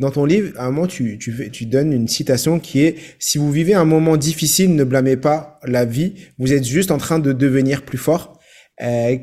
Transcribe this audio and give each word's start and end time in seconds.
dans 0.00 0.10
ton 0.10 0.24
livre, 0.24 0.52
à 0.56 0.64
un 0.64 0.70
moment, 0.70 0.86
tu, 0.86 1.18
tu, 1.18 1.50
tu 1.50 1.66
donnes 1.66 1.92
une 1.92 2.08
citation 2.08 2.58
qui 2.58 2.82
est 2.82 2.96
Si 3.18 3.38
vous 3.38 3.52
vivez 3.52 3.74
un 3.74 3.84
moment 3.84 4.16
difficile, 4.16 4.74
ne 4.74 4.82
blâmez 4.82 5.16
pas 5.16 5.60
la 5.64 5.84
vie, 5.84 6.14
vous 6.38 6.52
êtes 6.52 6.64
juste 6.64 6.90
en 6.90 6.98
train 6.98 7.18
de 7.18 7.32
devenir 7.32 7.82
plus 7.82 7.98
fort. 7.98 8.38
Euh, 8.82 9.16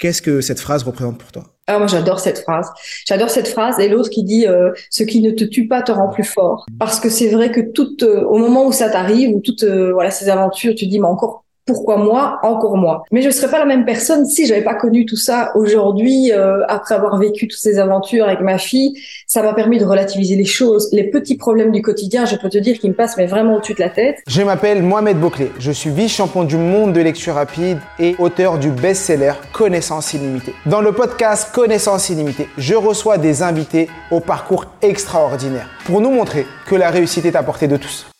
Qu'est-ce 0.00 0.20
que 0.20 0.40
cette 0.40 0.60
phrase 0.60 0.82
représente 0.82 1.18
pour 1.18 1.30
toi? 1.30 1.54
Ah, 1.66 1.78
moi 1.78 1.86
j'adore 1.86 2.20
cette 2.20 2.40
phrase. 2.40 2.68
J'adore 3.06 3.30
cette 3.30 3.48
phrase 3.48 3.78
et 3.78 3.88
l'autre 3.88 4.10
qui 4.10 4.22
dit 4.22 4.46
euh, 4.46 4.72
ce 4.90 5.02
qui 5.02 5.22
ne 5.22 5.30
te 5.30 5.44
tue 5.44 5.66
pas 5.66 5.80
te 5.80 5.92
rend 5.92 6.10
plus 6.10 6.24
fort. 6.24 6.66
Parce 6.78 7.00
que 7.00 7.08
c'est 7.08 7.28
vrai 7.28 7.50
que 7.50 7.60
tout 7.60 7.96
euh, 8.02 8.22
au 8.24 8.36
moment 8.36 8.66
où 8.66 8.72
ça 8.72 8.90
t'arrive 8.90 9.30
ou 9.30 9.40
toutes 9.40 9.62
euh, 9.62 9.92
voilà 9.92 10.10
ces 10.10 10.28
aventures, 10.28 10.74
tu 10.74 10.86
dis 10.86 10.98
mais 10.98 11.06
encore 11.06 11.43
pourquoi 11.66 11.96
moi, 11.96 12.38
encore 12.42 12.76
moi. 12.76 13.04
Mais 13.10 13.22
je 13.22 13.28
ne 13.28 13.32
serais 13.32 13.50
pas 13.50 13.58
la 13.58 13.64
même 13.64 13.84
personne 13.84 14.26
si 14.26 14.46
j'avais 14.46 14.62
pas 14.62 14.74
connu 14.74 15.06
tout 15.06 15.16
ça 15.16 15.52
aujourd'hui, 15.54 16.32
euh, 16.32 16.62
après 16.68 16.94
avoir 16.94 17.18
vécu 17.18 17.48
toutes 17.48 17.58
ces 17.58 17.78
aventures 17.78 18.26
avec 18.26 18.40
ma 18.40 18.58
fille. 18.58 18.94
Ça 19.26 19.42
m'a 19.42 19.54
permis 19.54 19.78
de 19.78 19.84
relativiser 19.84 20.36
les 20.36 20.44
choses, 20.44 20.88
les 20.92 21.04
petits 21.04 21.36
problèmes 21.36 21.72
du 21.72 21.82
quotidien. 21.82 22.26
Je 22.26 22.36
peux 22.36 22.48
te 22.48 22.58
dire 22.58 22.78
qu'ils 22.78 22.90
me 22.90 22.94
passent 22.94 23.16
mais 23.16 23.26
vraiment 23.26 23.56
au-dessus 23.56 23.74
de 23.74 23.80
la 23.80 23.88
tête. 23.88 24.18
Je 24.26 24.42
m'appelle 24.42 24.82
Mohamed 24.82 25.18
Bouclé. 25.18 25.50
Je 25.58 25.72
suis 25.72 25.90
vice-champion 25.90 26.44
du 26.44 26.56
monde 26.56 26.92
de 26.92 27.00
lecture 27.00 27.34
rapide 27.34 27.78
et 27.98 28.14
auteur 28.18 28.58
du 28.58 28.70
best-seller 28.70 29.32
Connaissance 29.52 30.12
illimitée. 30.14 30.54
Dans 30.66 30.80
le 30.80 30.92
podcast 30.92 31.50
Connaissance 31.54 32.10
illimitée, 32.10 32.48
je 32.58 32.74
reçois 32.74 33.18
des 33.18 33.42
invités 33.42 33.88
au 34.10 34.20
parcours 34.20 34.66
extraordinaire 34.82 35.68
pour 35.86 36.00
nous 36.00 36.10
montrer 36.10 36.46
que 36.66 36.74
la 36.74 36.90
réussite 36.90 37.24
est 37.24 37.36
à 37.36 37.42
portée 37.42 37.68
de 37.68 37.76
tous. 37.76 38.13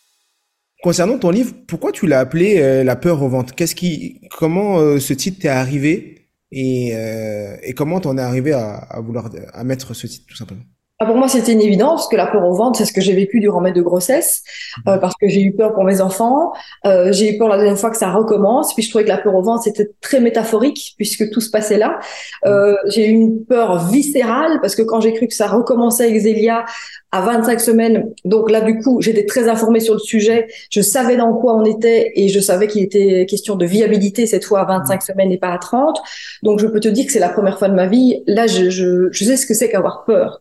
Concernant 0.84 1.16
ton 1.16 1.30
livre, 1.30 1.54
pourquoi 1.66 1.92
tu 1.92 2.06
l'as 2.06 2.20
appelé 2.20 2.60
euh, 2.60 2.84
La 2.84 2.94
peur 2.94 3.22
au 3.22 3.28
ventre 3.30 3.54
Qu'est-ce 3.54 3.74
qui, 3.74 4.20
comment 4.38 4.80
euh, 4.80 4.98
ce 4.98 5.14
titre 5.14 5.38
t'est 5.40 5.48
arrivé? 5.48 6.28
Et, 6.52 6.90
euh, 6.94 7.56
et 7.62 7.72
comment 7.72 8.00
t'en 8.00 8.18
es 8.18 8.20
arrivé 8.20 8.52
à, 8.52 8.74
à 8.74 9.00
vouloir 9.00 9.30
à 9.54 9.64
mettre 9.64 9.94
ce 9.94 10.06
titre 10.06 10.26
tout 10.28 10.36
simplement? 10.36 10.60
Ah, 11.00 11.06
pour 11.06 11.16
moi, 11.16 11.26
c'était 11.26 11.52
une 11.52 11.62
évidence 11.62 12.06
que 12.06 12.16
la 12.16 12.26
peur 12.26 12.44
au 12.44 12.54
ventre, 12.54 12.78
c'est 12.78 12.84
ce 12.84 12.92
que 12.92 13.00
j'ai 13.00 13.14
vécu 13.14 13.40
durant 13.40 13.62
mes 13.62 13.72
deux 13.72 13.82
grossesses, 13.82 14.42
euh, 14.86 14.98
parce 14.98 15.14
que 15.20 15.26
j'ai 15.26 15.42
eu 15.42 15.56
peur 15.56 15.72
pour 15.72 15.84
mes 15.84 16.02
enfants. 16.02 16.52
J'ai 16.84 17.34
eu 17.34 17.38
peur 17.38 17.48
la 17.48 17.56
deuxième 17.56 17.76
fois 17.76 17.91
que 17.91 17.96
ça 17.96 18.12
recommence. 18.12 18.74
Puis 18.74 18.82
je 18.82 18.91
trouvais 18.91 19.04
que 19.04 19.08
la 19.08 19.19
peur 19.19 19.34
au 19.34 19.42
ventre, 19.42 19.64
c'était 19.64 19.88
très 20.02 20.20
métaphorique, 20.20 20.94
puisque 20.96 21.30
tout 21.30 21.41
se 21.41 21.50
passait 21.50 21.78
là. 21.78 21.98
Euh, 22.44 22.76
j'ai 22.91 23.08
eu 23.08 23.12
une 23.12 23.44
peur 23.44 23.88
viscérale, 23.88 24.58
parce 24.60 24.76
que 24.76 24.82
quand 24.82 25.00
j'ai 25.00 25.14
cru 25.14 25.26
que 25.28 25.34
ça 25.34 25.48
recommençait 25.48 26.04
avec 26.04 26.20
Zélia 26.20 26.66
à 27.14 27.20
25 27.20 27.60
semaines, 27.60 28.12
donc 28.24 28.50
là, 28.50 28.60
du 28.60 28.80
coup, 28.80 29.00
j'étais 29.00 29.24
très 29.24 29.48
informée 29.48 29.78
sur 29.78 29.94
le 29.94 30.00
sujet. 30.00 30.48
Je 30.68 30.80
savais 30.80 31.16
dans 31.16 31.32
quoi 31.32 31.54
on 31.54 31.64
était, 31.64 32.10
et 32.16 32.28
je 32.28 32.40
savais 32.40 32.66
qu'il 32.66 32.82
était 32.82 33.24
question 33.26 33.54
de 33.54 33.64
viabilité 33.64 34.26
cette 34.26 34.44
fois 34.44 34.62
à 34.62 34.64
25 34.64 35.00
semaines 35.00 35.30
et 35.30 35.38
pas 35.38 35.52
à 35.52 35.58
30. 35.58 35.96
Donc 36.42 36.58
je 36.58 36.66
peux 36.66 36.80
te 36.80 36.88
dire 36.88 37.06
que 37.06 37.12
c'est 37.12 37.20
la 37.20 37.28
première 37.28 37.56
fois 37.56 37.68
de 37.68 37.74
ma 37.74 37.86
vie. 37.86 38.24
Là, 38.26 38.48
je, 38.48 38.68
je, 38.68 39.12
je 39.12 39.24
sais 39.24 39.36
ce 39.36 39.46
que 39.46 39.54
c'est 39.54 39.70
qu'avoir 39.70 40.04
peur. 40.04 40.40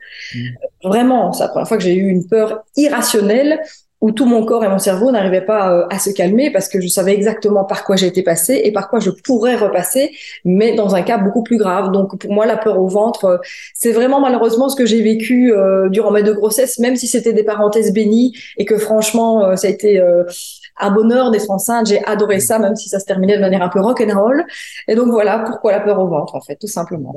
Vraiment, 0.83 1.31
c'est 1.31 1.43
la 1.43 1.49
première 1.49 1.67
fois 1.67 1.77
que 1.77 1.83
j'ai 1.83 1.93
eu 1.93 2.09
une 2.09 2.27
peur 2.27 2.63
irrationnelle 2.75 3.59
où 4.03 4.11
tout 4.11 4.25
mon 4.25 4.43
corps 4.43 4.65
et 4.65 4.69
mon 4.69 4.79
cerveau 4.79 5.11
n'arrivaient 5.11 5.45
pas 5.45 5.73
euh, 5.73 5.85
à 5.89 5.97
se 5.97 6.09
calmer 6.09 6.51
parce 6.51 6.67
que 6.67 6.81
je 6.81 6.89
savais 6.89 7.13
exactement 7.13 7.63
par 7.63 7.85
quoi 7.85 7.95
été 7.95 8.21
passée 8.21 8.59
et 8.65 8.73
par 8.73 8.89
quoi 8.89 8.99
je 8.99 9.09
pourrais 9.09 9.55
repasser, 9.55 10.11
mais 10.43 10.75
dans 10.75 10.93
un 10.93 11.03
cas 11.03 11.17
beaucoup 11.17 11.41
plus 11.41 11.55
grave. 11.55 11.93
Donc 11.93 12.19
pour 12.19 12.33
moi, 12.33 12.45
la 12.45 12.57
peur 12.57 12.81
au 12.81 12.87
ventre, 12.89 13.23
euh, 13.23 13.37
c'est 13.73 13.93
vraiment 13.93 14.19
malheureusement 14.19 14.67
ce 14.67 14.75
que 14.75 14.85
j'ai 14.85 15.01
vécu 15.01 15.53
euh, 15.53 15.87
durant 15.87 16.11
mes 16.11 16.21
deux 16.21 16.33
grossesses, 16.33 16.79
même 16.79 16.97
si 16.97 17.07
c'était 17.07 17.31
des 17.31 17.45
parenthèses 17.45 17.93
bénies 17.93 18.35
et 18.57 18.65
que 18.65 18.77
franchement, 18.77 19.55
ça 19.55 19.67
a 19.67 19.69
été 19.69 20.01
un 20.81 20.91
bonheur 20.91 21.31
d'être 21.31 21.49
enceinte. 21.49 21.87
J'ai 21.87 22.03
adoré 22.03 22.41
ça, 22.41 22.59
même 22.59 22.75
si 22.75 22.89
ça 22.89 22.99
se 22.99 23.05
terminait 23.05 23.37
de 23.37 23.41
manière 23.41 23.61
un 23.61 23.69
peu 23.69 23.79
rock'n'roll. 23.79 24.43
Et 24.89 24.95
donc 24.95 25.07
voilà 25.07 25.39
pourquoi 25.39 25.71
la 25.71 25.79
peur 25.79 25.99
au 25.99 26.09
ventre, 26.09 26.35
en 26.35 26.41
fait, 26.41 26.57
tout 26.57 26.67
simplement. 26.67 27.15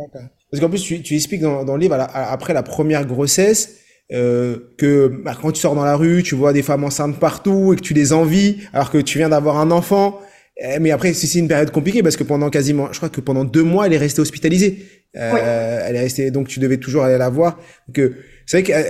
Parce 0.51 0.61
qu'en 0.61 0.69
plus, 0.69 0.83
tu, 0.83 1.15
expliques 1.17 1.43
dans 1.43 1.65
le 1.65 1.79
livre, 1.79 1.97
après 2.15 2.55
la 2.55 2.63
première 2.63 3.07
grossesse, 3.07 3.86
euh, 4.13 4.59
que 4.79 5.09
bah, 5.09 5.37
quand 5.41 5.53
tu 5.53 5.61
sors 5.61 5.75
dans 5.75 5.85
la 5.85 5.97
rue, 5.97 6.23
tu 6.23 6.35
vois 6.35 6.53
des 6.53 6.63
femmes 6.63 6.85
enceintes 6.85 7.19
partout 7.19 7.73
et 7.73 7.77
que 7.77 7.81
tu 7.81 7.95
les 7.95 8.13
envies 8.13 8.59
alors 8.73 8.91
que 8.91 8.99
tu 8.99 9.19
viens 9.19 9.29
d'avoir 9.29 9.59
un 9.59 9.71
enfant. 9.71 10.21
Eh, 10.59 10.79
mais 10.79 10.91
après, 10.91 11.13
c'est 11.13 11.39
une 11.39 11.49
période 11.49 11.71
compliquée 11.71 12.03
parce 12.03 12.17
que 12.17 12.25
pendant 12.25 12.49
quasiment, 12.49 12.89
je 12.93 12.99
crois 12.99 13.09
que 13.09 13.21
pendant 13.21 13.45
deux 13.45 13.63
mois, 13.65 13.87
elle 13.87 13.93
est 13.93 13.99
restée 13.99 14.21
hospitalisée. 14.23 14.87
Euh, 15.17 15.81
Elle 15.87 15.97
est 15.97 16.01
restée, 16.01 16.31
donc 16.31 16.47
tu 16.47 16.61
devais 16.61 16.77
toujours 16.77 17.05
aller 17.05 17.19
la 17.19 17.31
voir. 17.31 17.59
Donc, 17.89 17.99
euh, 17.99 18.17
c'est 18.45 18.61
vrai 18.61 18.73
que 18.73 18.89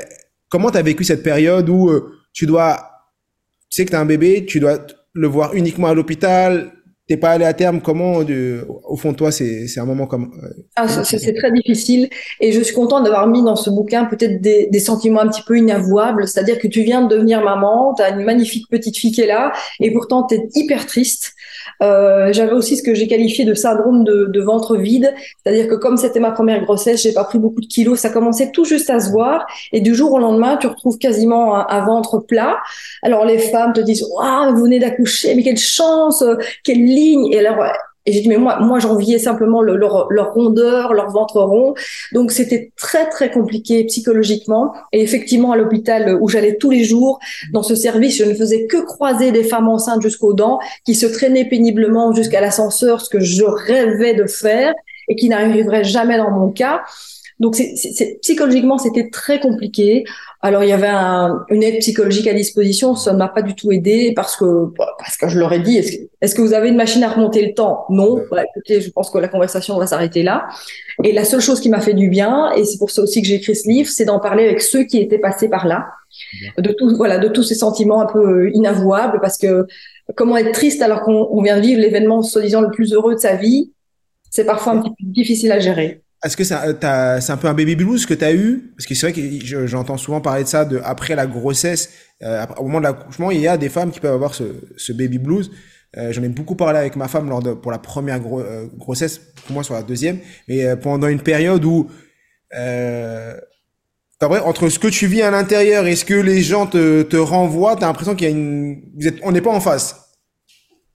comment 0.49 0.71
t'as 0.71 0.82
vécu 0.82 1.05
cette 1.05 1.22
période 1.22 1.69
où 1.69 1.91
tu 2.32 2.47
dois, 2.47 2.78
tu 3.71 3.76
sais 3.76 3.84
que 3.84 3.93
t'as 3.93 4.00
un 4.00 4.06
bébé, 4.06 4.44
tu 4.44 4.59
dois 4.60 4.87
le 5.15 5.28
voir 5.28 5.55
uniquement 5.55 5.87
à 5.87 5.94
l'hôpital, 5.94 6.72
t'es 7.09 7.17
pas 7.17 7.31
allé 7.31 7.44
à 7.44 7.55
terme. 7.55 7.81
Comment, 7.81 8.25
de, 8.25 8.67
au 8.84 8.97
fond 8.97 9.12
de 9.12 9.17
toi, 9.17 9.31
c'est, 9.31 9.67
un 9.78 9.84
moment 9.84 10.06
comme. 10.06 10.33
Euh, 10.43 10.65
ah, 10.77 10.89
c'est, 10.89 11.34
très 11.34 11.53
difficile. 11.53 12.09
Et 12.41 12.53
je 12.53 12.61
suis 12.61 12.75
contente 12.75 13.05
d'avoir 13.05 13.27
mis 13.28 13.43
dans 13.43 13.56
ce 13.56 13.71
bouquin 13.71 14.05
peut-être 14.06 14.41
des, 14.41 14.69
des 14.71 14.81
sentiments 14.81 15.21
un 15.21 15.28
petit 15.28 15.43
peu 15.43 15.56
inavouables. 15.56 16.27
C'est-à-dire 16.27 16.59
que 16.59 16.69
tu 16.69 16.83
viens 16.83 17.03
de 17.03 17.09
devenir 17.09 17.43
maman, 17.43 17.94
tu 17.94 18.03
as 18.03 18.11
une 18.11 18.25
magnifique 18.25 18.69
petite 18.69 18.97
fille 18.97 19.12
qui 19.12 19.21
est 19.21 19.27
là, 19.27 19.53
et 19.81 19.93
pourtant 19.93 20.27
tu 20.27 20.34
es 20.34 20.49
hyper 20.55 20.87
triste. 20.87 21.33
Euh, 21.83 22.33
j'avais 22.33 22.53
aussi 22.53 22.77
ce 22.77 22.83
que 22.83 22.94
j'ai 22.94 23.06
qualifié 23.06 23.44
de 23.44 23.53
syndrome 23.53 24.05
de, 24.05 24.27
de 24.33 24.41
ventre 24.41 24.77
vide, 24.77 25.12
c'est-à-dire 25.43 25.69
que 25.69 25.75
comme 25.75 25.97
c'était 25.97 26.21
ma 26.21 26.31
première 26.31 26.62
grossesse, 26.65 27.03
j'ai 27.03 27.12
pas 27.12 27.25
pris 27.25 27.38
beaucoup 27.38 27.61
de 27.61 27.67
kilos, 27.67 27.99
ça 27.99 28.09
commençait 28.09 28.50
tout 28.50 28.65
juste 28.65 28.88
à 28.88 28.99
se 28.99 29.11
voir, 29.11 29.47
et 29.73 29.81
du 29.81 29.94
jour 29.94 30.12
au 30.12 30.19
lendemain, 30.19 30.56
tu 30.56 30.69
retrouves 30.69 30.97
quasiment 30.99 31.55
un, 31.55 31.67
un 31.69 31.84
ventre 31.84 32.19
plat. 32.19 32.56
Alors 33.03 33.27
les 33.27 33.38
femmes 33.38 33.73
te 33.75 33.81
disent 33.81 34.05
waouh, 34.11 34.55
vous 34.55 34.62
venez 34.62 34.78
d'accoucher, 34.78 35.34
mais 35.34 35.43
quelle 35.43 35.59
chance, 35.59 36.25
quelle 36.65 36.81
Et 36.97 37.39
alors 37.39 37.65
j'ai 38.07 38.21
dit, 38.21 38.29
mais 38.29 38.37
moi, 38.37 38.61
moi 38.61 38.79
j'enviais 38.79 39.19
simplement 39.19 39.62
leur, 39.62 40.33
rondeur, 40.33 40.95
leur 40.95 41.11
ventre 41.11 41.41
rond. 41.41 41.75
Donc, 42.12 42.31
c'était 42.31 42.73
très, 42.77 43.09
très 43.09 43.31
compliqué 43.31 43.84
psychologiquement. 43.84 44.73
Et 44.93 45.03
effectivement, 45.03 45.53
à 45.53 45.56
l'hôpital 45.56 46.17
où 46.21 46.29
j'allais 46.29 46.56
tous 46.56 46.71
les 46.71 46.85
jours, 46.85 47.19
dans 47.53 47.62
ce 47.62 47.75
service, 47.75 48.17
je 48.17 48.25
ne 48.25 48.35
faisais 48.35 48.67
que 48.67 48.85
croiser 48.85 49.33
des 49.33 49.43
femmes 49.43 49.69
enceintes 49.69 50.03
jusqu'aux 50.03 50.35
dents, 50.35 50.61
qui 50.85 50.95
se 50.95 51.06
traînaient 51.06 51.49
péniblement 51.49 52.12
jusqu'à 52.12 52.41
l'ascenseur, 52.41 53.01
ce 53.01 53.11
que 53.11 53.21
je 53.21 53.45
rêvais 53.45 54.15
de 54.15 54.27
faire 54.27 54.73
et 55.09 55.17
qui 55.17 55.29
n'arriverait 55.29 55.85
jamais 55.85 56.17
dans 56.17 56.31
mon 56.31 56.51
cas. 56.51 56.83
Donc, 57.39 57.55
c'est, 57.55 58.19
psychologiquement, 58.23 58.79
c'était 58.79 59.11
très 59.11 59.41
compliqué. 59.41 60.05
Alors, 60.41 60.65
il 60.65 60.71
y 60.71 60.73
avait 60.73 60.87
un, 60.87 61.45
une 61.51 61.63
aide 61.63 61.79
psychologique 61.81 62.27
à 62.27 62.33
disposition. 62.33 62.95
Ça 62.95 63.13
ne 63.13 63.19
m'a 63.19 63.29
pas 63.29 63.43
du 63.43 63.55
tout 63.55 63.73
aidé 63.73 64.13
parce 64.17 64.37
que, 64.37 64.73
parce 64.77 65.17
que 65.19 65.29
je 65.29 65.39
leur 65.39 65.53
ai 65.53 65.61
dit, 65.61 65.77
est-ce 65.77 65.93
que, 65.93 66.03
est-ce 66.23 66.35
que 66.35 66.41
vous 66.41 66.55
avez 66.55 66.71
une 66.71 66.77
machine 66.77 67.05
à 67.05 67.11
remonter 67.11 67.45
le 67.45 67.53
temps? 67.53 67.85
Non. 67.91 68.23
Bah, 68.31 68.45
écoutez, 68.45 68.81
je 68.81 68.91
pense 68.91 69.11
que 69.11 69.19
la 69.19 69.29
conversation 69.29 69.79
va 69.79 69.87
s'arrêter 69.87 70.23
là. 70.23 70.47
Et 71.05 71.13
la 71.13 71.25
seule 71.25 71.41
chose 71.41 71.61
qui 71.61 71.69
m'a 71.69 71.81
fait 71.81 71.93
du 71.93 72.09
bien, 72.09 72.53
et 72.53 72.65
c'est 72.65 72.79
pour 72.79 72.91
ça 72.91 73.03
aussi 73.03 73.21
que 73.21 73.29
j'ai 73.29 73.35
écrit 73.35 73.55
ce 73.55 73.69
livre, 73.69 73.91
c'est 73.91 74.07
d'en 74.07 74.19
parler 74.19 74.45
avec 74.45 74.63
ceux 74.63 74.85
qui 74.85 74.99
étaient 74.99 75.19
passés 75.19 75.51
par 75.51 75.67
là, 75.67 75.89
de 76.57 76.73
tout, 76.73 76.97
voilà, 76.97 77.19
de 77.19 77.29
tous 77.29 77.43
ces 77.43 77.55
sentiments 77.55 78.01
un 78.01 78.07
peu 78.07 78.51
inavouables, 78.55 79.21
parce 79.21 79.37
que 79.37 79.67
comment 80.15 80.39
être 80.39 80.53
triste 80.53 80.81
alors 80.81 81.03
qu'on 81.03 81.43
vient 81.43 81.57
de 81.57 81.63
vivre 81.63 81.81
l'événement 81.81 82.23
soi-disant 82.23 82.63
le 82.63 82.71
plus 82.71 82.95
heureux 82.95 83.15
de 83.15 83.21
sa 83.21 83.35
vie, 83.35 83.73
c'est 84.31 84.47
parfois 84.47 84.73
un 84.73 84.83
petit 84.83 84.91
peu 84.91 85.11
difficile 85.11 85.53
à 85.53 85.59
gérer. 85.59 86.03
Est-ce 86.25 86.37
que 86.37 86.44
c'est 86.44 86.54
un 86.54 87.37
peu 87.37 87.47
un 87.49 87.54
baby 87.54 87.77
blues 87.77 88.06
que 88.06 88.15
tu 88.15 88.25
as 88.25 88.32
eu? 88.32 88.72
Parce 88.77 88.87
que 88.87 88.94
c'est 88.94 89.10
vrai 89.10 89.22
que 89.22 89.66
j'entends 89.66 89.97
souvent 89.99 90.21
parler 90.21 90.44
de 90.44 90.49
ça 90.49 90.65
de, 90.65 90.81
après 90.82 91.15
la 91.15 91.27
grossesse, 91.27 91.91
euh, 92.22 92.44
au 92.59 92.65
moment 92.65 92.78
de 92.78 92.84
l'accouchement, 92.84 93.31
il 93.31 93.41
y 93.41 93.49
a 93.49 93.56
des 93.56 93.69
femmes 93.69 93.91
qui 93.91 94.00
peuvent 94.00 94.15
avoir 94.15 94.34
ce, 94.34 94.44
ce 94.76 94.93
baby 94.93 95.19
blues. 95.19 95.50
Euh, 95.97 96.12
J'en 96.12 96.22
ai 96.22 96.28
beaucoup 96.28 96.56
parlé 96.56 96.78
avec 96.78 96.97
ma 96.97 97.09
femme 97.09 97.28
lors 97.28 97.43
de, 97.43 97.53
pour 97.53 97.71
la 97.71 97.78
première 97.78 98.21
euh, 98.26 98.66
grossesse, 98.76 99.19
pour 99.44 99.53
moi 99.53 99.62
sur 99.62 99.75
la 99.75 99.82
deuxième, 99.82 100.19
mais 100.49 100.65
euh, 100.65 100.76
pendant 100.76 101.09
une 101.09 101.21
période 101.21 101.65
où, 101.65 101.88
euh, 102.56 103.34
vrai, 104.21 104.41
entre 104.41 104.69
ce 104.69 104.78
que 104.78 104.88
tu 104.88 105.06
vis 105.06 105.22
à 105.22 105.31
l'intérieur 105.31 105.87
et 105.87 105.97
ce 105.97 106.05
que 106.05 106.15
les 106.15 106.43
gens 106.43 106.66
te, 106.66 107.03
te 107.03 107.16
renvoient, 107.16 107.76
t'as 107.76 107.87
l'impression 107.87 108.15
qu'il 108.15 108.28
y 108.28 108.31
a 108.31 108.34
une, 108.34 108.82
vous 108.99 109.06
êtes, 109.06 109.19
on 109.22 109.32
n'est 109.32 109.43
pas 109.43 109.53
en 109.53 109.60
face. 109.60 110.06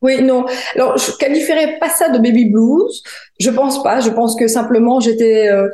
Oui, 0.01 0.22
non. 0.23 0.45
Alors, 0.75 0.97
je 0.97 1.12
qualifierais 1.12 1.78
pas 1.79 1.89
ça 1.89 2.09
de 2.09 2.17
baby 2.17 2.45
blues. 2.45 3.03
Je 3.39 3.50
pense 3.51 3.84
pas. 3.84 4.00
Je 4.00 4.09
pense 4.09 4.35
que 4.35 4.47
simplement 4.47 5.00
j'étais 5.00 5.47
euh, 5.50 5.67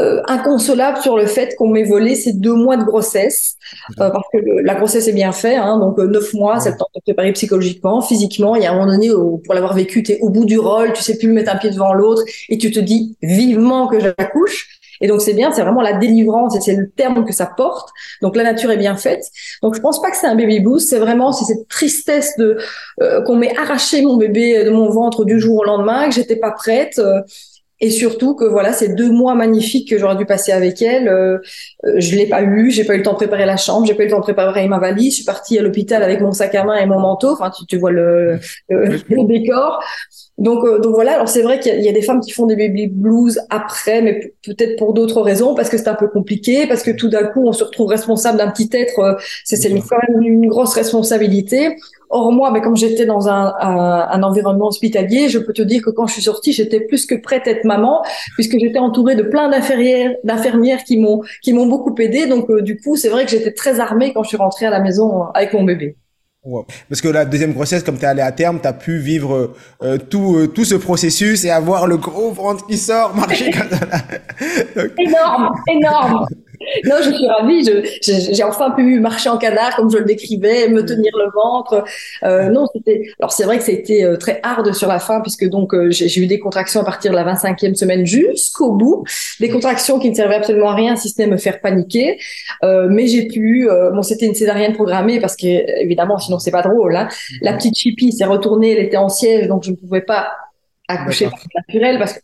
euh, 0.00 0.20
inconsolable 0.26 0.98
sur 0.98 1.16
le 1.16 1.26
fait 1.26 1.54
qu'on 1.56 1.68
m'ait 1.68 1.84
volé 1.84 2.16
ces 2.16 2.32
deux 2.32 2.54
mois 2.54 2.76
de 2.76 2.84
grossesse, 2.84 3.56
euh, 4.00 4.10
parce 4.10 4.26
que 4.32 4.38
la 4.62 4.74
grossesse 4.74 5.06
est 5.08 5.12
bien 5.12 5.32
faite. 5.32 5.58
Hein, 5.60 5.78
donc 5.78 5.98
neuf 5.98 6.34
mois, 6.34 6.58
c'est 6.58 6.72
le 6.72 6.76
temps 6.76 6.88
de 6.94 7.00
te 7.00 7.04
préparer 7.04 7.32
psychologiquement, 7.32 8.00
physiquement. 8.00 8.56
Il 8.56 8.62
y 8.62 8.66
a 8.66 8.72
un 8.72 8.74
moment 8.74 8.92
donné 8.92 9.12
où, 9.12 9.38
pour 9.38 9.54
l'avoir 9.54 9.74
vécu, 9.74 10.02
tu 10.02 10.12
es 10.12 10.20
au 10.20 10.30
bout 10.30 10.44
du 10.44 10.58
rôle, 10.58 10.92
tu 10.92 11.02
sais 11.02 11.16
plus 11.16 11.28
mettre 11.32 11.52
un 11.52 11.56
pied 11.56 11.70
devant 11.70 11.92
l'autre, 11.92 12.22
et 12.48 12.58
tu 12.58 12.72
te 12.72 12.80
dis 12.80 13.16
vivement 13.22 13.86
que 13.86 14.00
j'accouche. 14.00 14.77
Et 15.00 15.08
donc 15.08 15.20
c'est 15.20 15.34
bien, 15.34 15.52
c'est 15.52 15.62
vraiment 15.62 15.82
la 15.82 15.94
délivrance 15.94 16.56
et 16.56 16.60
c'est 16.60 16.74
le 16.74 16.90
terme 16.90 17.24
que 17.24 17.32
ça 17.32 17.46
porte. 17.46 17.90
Donc 18.22 18.36
la 18.36 18.44
nature 18.44 18.70
est 18.70 18.76
bien 18.76 18.96
faite. 18.96 19.24
Donc 19.62 19.74
je 19.74 19.80
pense 19.80 20.00
pas 20.00 20.10
que 20.10 20.16
c'est 20.16 20.26
un 20.26 20.34
baby 20.34 20.60
blues, 20.60 20.86
c'est 20.88 20.98
vraiment 20.98 21.32
c'est 21.32 21.44
cette 21.44 21.68
tristesse 21.68 22.36
de 22.38 22.58
euh, 23.00 23.22
qu'on 23.22 23.36
m'ait 23.36 23.56
arraché 23.56 24.02
mon 24.02 24.16
bébé 24.16 24.64
de 24.64 24.70
mon 24.70 24.90
ventre 24.90 25.24
du 25.24 25.40
jour 25.40 25.58
au 25.58 25.64
lendemain, 25.64 26.08
que 26.08 26.14
j'étais 26.14 26.36
pas 26.36 26.50
prête. 26.50 26.98
Euh, 26.98 27.20
et 27.80 27.90
surtout 27.90 28.34
que 28.34 28.44
voilà 28.44 28.72
ces 28.72 28.88
deux 28.88 29.10
mois 29.10 29.34
magnifiques 29.34 29.88
que 29.88 29.98
j'aurais 29.98 30.16
dû 30.16 30.26
passer 30.26 30.52
avec 30.52 30.82
elle, 30.82 31.08
euh, 31.08 31.38
euh, 31.84 31.94
je 31.98 32.16
l'ai 32.16 32.26
pas 32.26 32.42
eu, 32.42 32.70
j'ai 32.70 32.84
pas 32.84 32.94
eu 32.94 32.98
le 32.98 33.02
temps 33.02 33.12
de 33.12 33.18
préparer 33.18 33.46
la 33.46 33.56
chambre, 33.56 33.86
j'ai 33.86 33.94
pas 33.94 34.02
eu 34.02 34.06
le 34.06 34.12
temps 34.12 34.18
de 34.18 34.24
préparer 34.24 34.66
ma 34.66 34.78
valise, 34.78 35.12
je 35.12 35.16
suis 35.16 35.24
partie 35.24 35.58
à 35.58 35.62
l'hôpital 35.62 36.02
avec 36.02 36.20
mon 36.20 36.32
sac 36.32 36.54
à 36.54 36.64
main 36.64 36.76
et 36.76 36.86
mon 36.86 36.98
manteau, 36.98 37.30
enfin 37.30 37.50
tu, 37.50 37.66
tu 37.66 37.76
vois 37.76 37.92
le, 37.92 38.38
le, 38.68 39.26
décor. 39.26 39.82
Donc 40.38 40.64
euh, 40.64 40.78
donc 40.78 40.94
voilà, 40.94 41.14
alors 41.14 41.28
c'est 41.28 41.42
vrai 41.42 41.60
qu'il 41.60 41.80
y, 41.80 41.88
a 41.88 41.92
des 41.92 42.02
femmes 42.02 42.20
qui 42.20 42.32
font 42.32 42.46
des 42.46 42.56
baby 42.56 42.88
blues 42.88 43.40
après, 43.50 44.02
mais 44.02 44.34
peut-être 44.44 44.76
pour 44.76 44.92
d'autres 44.92 45.20
raisons, 45.20 45.54
parce 45.54 45.68
que 45.68 45.78
c'est 45.78 45.88
un 45.88 45.94
peu 45.94 46.08
compliqué, 46.08 46.66
parce 46.66 46.82
que 46.82 46.90
tout 46.90 47.08
d'un 47.08 47.24
coup 47.24 47.46
on 47.46 47.52
se 47.52 47.62
retrouve 47.62 47.88
responsable 47.88 48.38
d'un 48.38 48.50
petit 48.50 48.70
être, 48.72 48.98
euh, 48.98 49.14
c'est 49.44 49.58
quand 49.88 49.98
même 50.08 50.22
une 50.22 50.48
grosse 50.48 50.74
responsabilité. 50.74 51.76
Or 52.10 52.32
moi, 52.32 52.50
mais 52.50 52.60
comme 52.60 52.76
j'étais 52.76 53.06
dans 53.06 53.28
un, 53.28 53.52
un, 53.60 54.22
environnement 54.22 54.68
hospitalier, 54.68 55.28
je 55.28 55.38
peux 55.38 55.52
te 55.52 55.62
dire 55.62 55.82
que 55.82 55.90
quand 55.90 56.06
je 56.06 56.14
suis 56.14 56.22
sortie, 56.22 56.52
j'étais 56.52 56.80
plus 56.80 57.04
que 57.06 57.14
prête 57.14 57.46
à 57.46 57.50
être 57.50 57.64
maman, 57.64 58.02
puisque 58.34 58.58
j'étais 58.58 58.78
entourée 58.78 59.14
de 59.14 59.22
plein 59.22 59.48
d'infirmières, 59.50 60.12
d'infirmières 60.24 60.84
qui 60.84 60.98
m'ont 60.98 61.20
qui 61.42 61.52
m'ont 61.52 61.66
beaucoup 61.66 61.94
aidée. 61.98 62.26
Donc 62.26 62.50
euh, 62.50 62.62
du 62.62 62.80
coup, 62.80 62.96
c'est 62.96 63.08
vrai 63.08 63.24
que 63.24 63.30
j'étais 63.30 63.52
très 63.52 63.80
armée 63.80 64.12
quand 64.12 64.22
je 64.22 64.28
suis 64.28 64.36
rentrée 64.36 64.66
à 64.66 64.70
la 64.70 64.80
maison 64.80 65.24
avec 65.34 65.52
mon 65.52 65.64
bébé. 65.64 65.96
Parce 66.88 67.00
que 67.00 67.08
la 67.08 67.24
deuxième 67.24 67.52
grossesse, 67.52 67.82
comme 67.82 67.98
tu 67.98 68.04
es 68.04 68.06
allé 68.06 68.22
à 68.22 68.32
terme, 68.32 68.60
tu 68.60 68.68
as 68.68 68.72
pu 68.72 68.98
vivre 68.98 69.54
euh, 69.82 69.98
tout, 69.98 70.36
euh, 70.36 70.46
tout 70.46 70.64
ce 70.64 70.76
processus 70.76 71.44
et 71.44 71.50
avoir 71.50 71.86
le 71.86 71.96
gros 71.96 72.30
ventre 72.30 72.66
qui 72.66 72.78
sort, 72.78 73.14
marcher 73.14 73.50
comme 73.50 73.68
ça. 73.68 74.84
énorme, 74.98 75.50
énorme. 75.68 76.26
Non, 76.84 76.96
je 77.02 77.10
suis 77.10 77.26
ravie. 77.26 77.70
J'ai 78.02 78.44
enfin 78.44 78.70
pu 78.72 79.00
marcher 79.00 79.28
en 79.28 79.38
canard 79.38 79.76
comme 79.76 79.90
je 79.90 79.98
le 79.98 80.04
décrivais, 80.04 80.68
me 80.68 80.84
tenir 80.84 81.12
le 81.16 81.30
ventre. 81.32 81.84
Euh, 82.24 82.48
non, 82.50 82.66
c'était. 82.72 83.02
Alors 83.20 83.32
c'est 83.32 83.44
vrai 83.44 83.58
que 83.58 83.64
c'était 83.64 84.04
euh, 84.04 84.16
très 84.16 84.40
hard 84.42 84.72
sur 84.74 84.88
la 84.88 84.98
fin 84.98 85.20
puisque 85.20 85.48
donc 85.48 85.74
euh, 85.74 85.90
j'ai 85.90 86.20
eu 86.20 86.26
des 86.26 86.38
contractions 86.38 86.80
à 86.80 86.84
partir 86.84 87.10
de 87.10 87.16
la 87.16 87.24
25e 87.24 87.74
semaine 87.74 88.06
jusqu'au 88.06 88.72
bout, 88.72 89.04
des 89.40 89.48
contractions 89.48 89.98
qui 89.98 90.10
ne 90.10 90.14
servaient 90.14 90.36
absolument 90.36 90.70
à 90.70 90.74
rien 90.74 90.96
si 90.96 91.08
ce 91.08 91.20
n'est 91.20 91.26
me 91.26 91.36
faire 91.36 91.60
paniquer. 91.60 92.18
Euh, 92.64 92.88
mais 92.90 93.06
j'ai 93.06 93.26
pu. 93.26 93.68
Euh, 93.68 93.90
bon, 93.90 94.02
c'était 94.02 94.26
une 94.26 94.34
césarienne 94.34 94.74
programmée 94.74 95.20
parce 95.20 95.36
que 95.36 95.46
évidemment, 95.80 96.18
sinon 96.18 96.38
c'est 96.38 96.50
pas 96.50 96.62
drôle. 96.62 96.96
Hein. 96.96 97.08
La 97.42 97.52
petite 97.54 97.76
chipie 97.76 98.12
s'est 98.12 98.24
retournée, 98.24 98.72
elle 98.72 98.84
était 98.84 98.96
en 98.96 99.08
siège, 99.08 99.48
donc 99.48 99.64
je 99.64 99.70
ne 99.70 99.76
pouvais 99.76 100.02
pas 100.02 100.32
accoucher 100.88 101.26
par 101.26 101.38
naturel 101.54 101.98
parce 101.98 102.14
que 102.14 102.20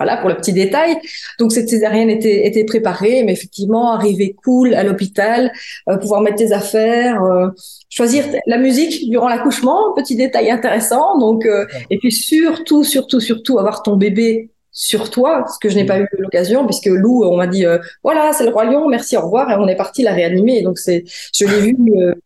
voilà 0.00 0.16
pour 0.16 0.30
le 0.30 0.36
petit 0.36 0.54
détail. 0.54 0.96
Donc 1.38 1.52
cette 1.52 1.68
césarienne 1.68 2.08
était, 2.08 2.46
était 2.46 2.64
préparée, 2.64 3.22
mais 3.22 3.32
effectivement 3.32 3.92
arriver 3.92 4.34
cool 4.42 4.72
à 4.74 4.82
l'hôpital, 4.82 5.52
euh, 5.90 5.98
pouvoir 5.98 6.22
mettre 6.22 6.38
tes 6.38 6.52
affaires, 6.52 7.22
euh, 7.22 7.48
choisir 7.90 8.24
la 8.46 8.56
musique 8.56 9.10
durant 9.10 9.28
l'accouchement, 9.28 9.92
petit 9.94 10.16
détail 10.16 10.50
intéressant. 10.50 11.18
Donc 11.18 11.44
euh, 11.44 11.66
et 11.90 11.98
puis 11.98 12.12
surtout 12.12 12.82
surtout 12.82 13.20
surtout 13.20 13.58
avoir 13.58 13.82
ton 13.82 13.96
bébé 13.96 14.48
sur 14.72 15.10
toi, 15.10 15.44
ce 15.52 15.58
que 15.60 15.68
je 15.68 15.74
n'ai 15.74 15.84
pas 15.84 15.98
eu 15.98 16.06
l'occasion, 16.16 16.64
puisque 16.64 16.86
Lou, 16.86 17.24
on 17.24 17.36
m'a 17.36 17.48
dit 17.48 17.64
voilà, 18.04 18.32
c'est 18.32 18.44
le 18.44 18.50
roi 18.50 18.64
lion, 18.64 18.88
merci, 18.88 19.16
au 19.16 19.22
revoir, 19.22 19.50
et 19.50 19.56
on 19.56 19.66
est 19.66 19.76
parti 19.76 20.02
la 20.02 20.12
réanimer. 20.12 20.62
Donc 20.62 20.78
c'est, 20.78 21.02
je 21.34 21.44
l'ai 21.44 21.60
vu 21.60 21.76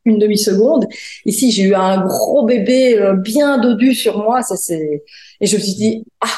une 0.05 0.19
demi 0.19 0.37
seconde. 0.37 0.87
Ici, 1.25 1.51
j'ai 1.51 1.63
eu 1.63 1.75
un 1.75 2.05
gros 2.05 2.45
bébé 2.45 3.01
bien 3.17 3.57
dodu 3.57 3.95
sur 3.95 4.19
moi, 4.19 4.43
ça 4.43 4.57
c'est, 4.57 5.03
et 5.41 5.47
je 5.47 5.57
me 5.57 5.61
suis 5.63 5.75
dit 5.75 6.05
ah 6.21 6.29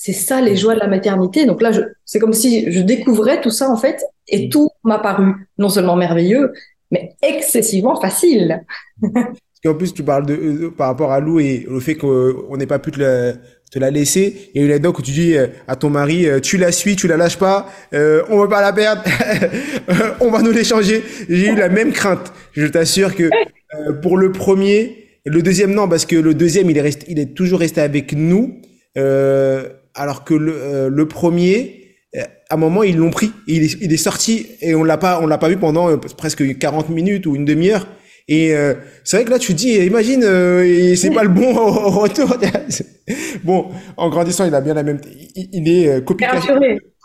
c'est 0.00 0.12
ça 0.12 0.40
les 0.40 0.56
joies 0.56 0.74
de 0.74 0.78
la 0.78 0.86
maternité. 0.86 1.44
Donc 1.44 1.60
là, 1.60 1.72
c'est 2.04 2.20
comme 2.20 2.32
si 2.32 2.70
je 2.70 2.80
découvrais 2.80 3.40
tout 3.40 3.50
ça 3.50 3.68
en 3.68 3.76
fait, 3.76 4.00
et 4.28 4.46
mm. 4.46 4.50
tout 4.50 4.70
m'a 4.84 5.00
paru 5.00 5.34
non 5.58 5.68
seulement 5.68 5.96
merveilleux, 5.96 6.52
mais 6.92 7.16
excessivement 7.20 8.00
facile. 8.00 8.64
Parce 9.02 9.60
qu'en 9.64 9.74
plus, 9.74 9.92
tu 9.92 10.04
parles 10.04 10.24
de, 10.24 10.34
euh, 10.34 10.70
par 10.70 10.86
rapport 10.86 11.10
à 11.10 11.18
Lou 11.18 11.40
et 11.40 11.66
le 11.68 11.80
fait 11.80 11.96
qu'on 11.96 12.56
n'ait 12.56 12.66
pas 12.66 12.78
pu 12.78 12.92
te 12.92 13.00
la, 13.00 13.32
te 13.72 13.80
la 13.80 13.90
laisser. 13.90 14.50
Et 14.54 14.68
là-dedans, 14.68 14.92
où 14.96 15.02
tu 15.02 15.10
dis 15.10 15.36
euh, 15.36 15.48
à 15.66 15.74
ton 15.74 15.90
mari, 15.90 16.26
euh, 16.26 16.38
tu 16.38 16.58
la 16.58 16.70
suis, 16.70 16.94
tu 16.94 17.08
la 17.08 17.16
lâches 17.16 17.38
pas, 17.38 17.68
euh, 17.92 18.22
on 18.30 18.40
veut 18.40 18.48
pas 18.48 18.60
la 18.60 18.72
perdre, 18.72 19.02
on 20.20 20.30
va 20.30 20.42
nous 20.42 20.52
l'échanger. 20.52 21.02
J'ai 21.28 21.48
eu 21.48 21.56
la 21.56 21.68
même 21.68 21.92
crainte. 21.92 22.32
Je 22.52 22.66
t'assure 22.66 23.16
que 23.16 23.28
pour 24.00 24.16
le 24.16 24.30
premier, 24.30 25.08
le 25.26 25.42
deuxième 25.42 25.74
non, 25.74 25.88
parce 25.88 26.06
que 26.06 26.14
le 26.14 26.34
deuxième, 26.34 26.70
il 26.70 26.78
est, 26.78 26.82
resté, 26.82 27.06
il 27.08 27.18
est 27.18 27.34
toujours 27.34 27.58
resté 27.58 27.80
avec 27.80 28.12
nous. 28.12 28.60
Euh, 28.96 29.68
alors 29.98 30.24
que 30.24 30.34
le, 30.34 30.54
euh, 30.54 30.88
le 30.88 31.08
premier, 31.08 31.96
euh, 32.16 32.22
à 32.48 32.54
un 32.54 32.56
moment, 32.56 32.82
ils 32.82 32.96
l'ont 32.96 33.10
pris. 33.10 33.32
Il 33.46 33.64
est, 33.64 33.76
il 33.80 33.92
est, 33.92 33.98
sorti 33.98 34.46
et 34.60 34.74
on 34.74 34.84
l'a 34.84 34.96
pas, 34.96 35.20
on 35.20 35.26
l'a 35.26 35.38
pas 35.38 35.48
vu 35.48 35.56
pendant 35.56 35.90
euh, 35.90 35.96
presque 35.96 36.58
40 36.58 36.88
minutes 36.88 37.26
ou 37.26 37.36
une 37.36 37.44
demi-heure. 37.44 37.86
Et 38.30 38.52
c'est 39.04 39.16
vrai 39.16 39.24
que 39.24 39.30
là, 39.30 39.38
tu 39.38 39.54
te 39.54 39.58
dis, 39.58 39.72
imagine, 39.76 40.20
c'est 40.96 41.10
pas 41.10 41.22
le 41.22 41.30
bon 41.30 41.56
au 41.56 41.88
retour. 41.88 42.36
bon, 43.42 43.68
en 43.96 44.10
grandissant, 44.10 44.44
il 44.44 44.54
a 44.54 44.60
bien 44.60 44.74
la 44.74 44.82
même. 44.82 45.00
Il, 45.34 45.66
est 45.66 46.04
copié. 46.04 46.26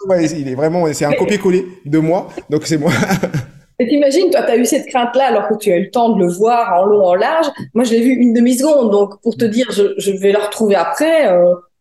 Ouais, 0.09 0.25
il 0.25 0.49
est 0.49 0.55
vraiment, 0.55 0.91
c'est 0.91 1.05
un 1.05 1.13
copier-coller 1.13 1.65
de 1.85 1.97
moi. 1.99 2.27
Donc 2.49 2.67
c'est 2.67 2.75
moi. 2.75 2.91
Et 3.79 3.87
t'imagines, 3.87 4.29
toi, 4.31 4.43
tu 4.43 4.51
as 4.51 4.57
eu 4.57 4.65
cette 4.65 4.85
crainte-là 4.87 5.27
alors 5.27 5.47
que 5.47 5.55
tu 5.57 5.71
as 5.71 5.77
eu 5.77 5.83
le 5.83 5.91
temps 5.91 6.09
de 6.09 6.19
le 6.19 6.29
voir 6.29 6.81
en 6.81 6.85
long, 6.87 7.05
en 7.05 7.15
large. 7.15 7.47
Moi, 7.73 7.85
je 7.85 7.91
l'ai 7.91 8.01
vu 8.01 8.11
une 8.11 8.33
demi-seconde. 8.33 8.91
Donc, 8.91 9.21
pour 9.21 9.37
te 9.37 9.45
dire, 9.45 9.67
je, 9.71 9.93
je 9.97 10.11
vais 10.11 10.33
le 10.33 10.39
retrouver 10.39 10.75
après, 10.75 11.29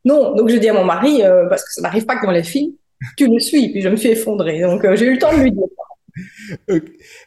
non, 0.05 0.35
donc 0.35 0.49
je 0.49 0.57
dis 0.57 0.69
à 0.69 0.75
mon 0.75 0.85
mari, 0.85 1.23
euh, 1.23 1.47
parce 1.49 1.65
que 1.65 1.73
ça 1.73 1.83
n'arrive 1.83 2.05
pas 2.05 2.17
que 2.17 2.27
dans 2.27 2.33
les 2.33 2.43
films, 2.43 2.73
tu 3.17 3.27
le 3.27 3.41
suis, 3.41 3.71
puis 3.71 3.81
je 3.81 3.89
me 3.89 3.97
suis 3.97 4.11
effondrée. 4.11 4.61
Donc 4.61 4.85
euh, 4.85 4.97
j'ai 4.97 5.07
eu 5.07 5.13
le 5.13 5.19
temps 5.19 5.33
de 5.33 5.43
lui 5.43 5.53
dire. 5.53 5.63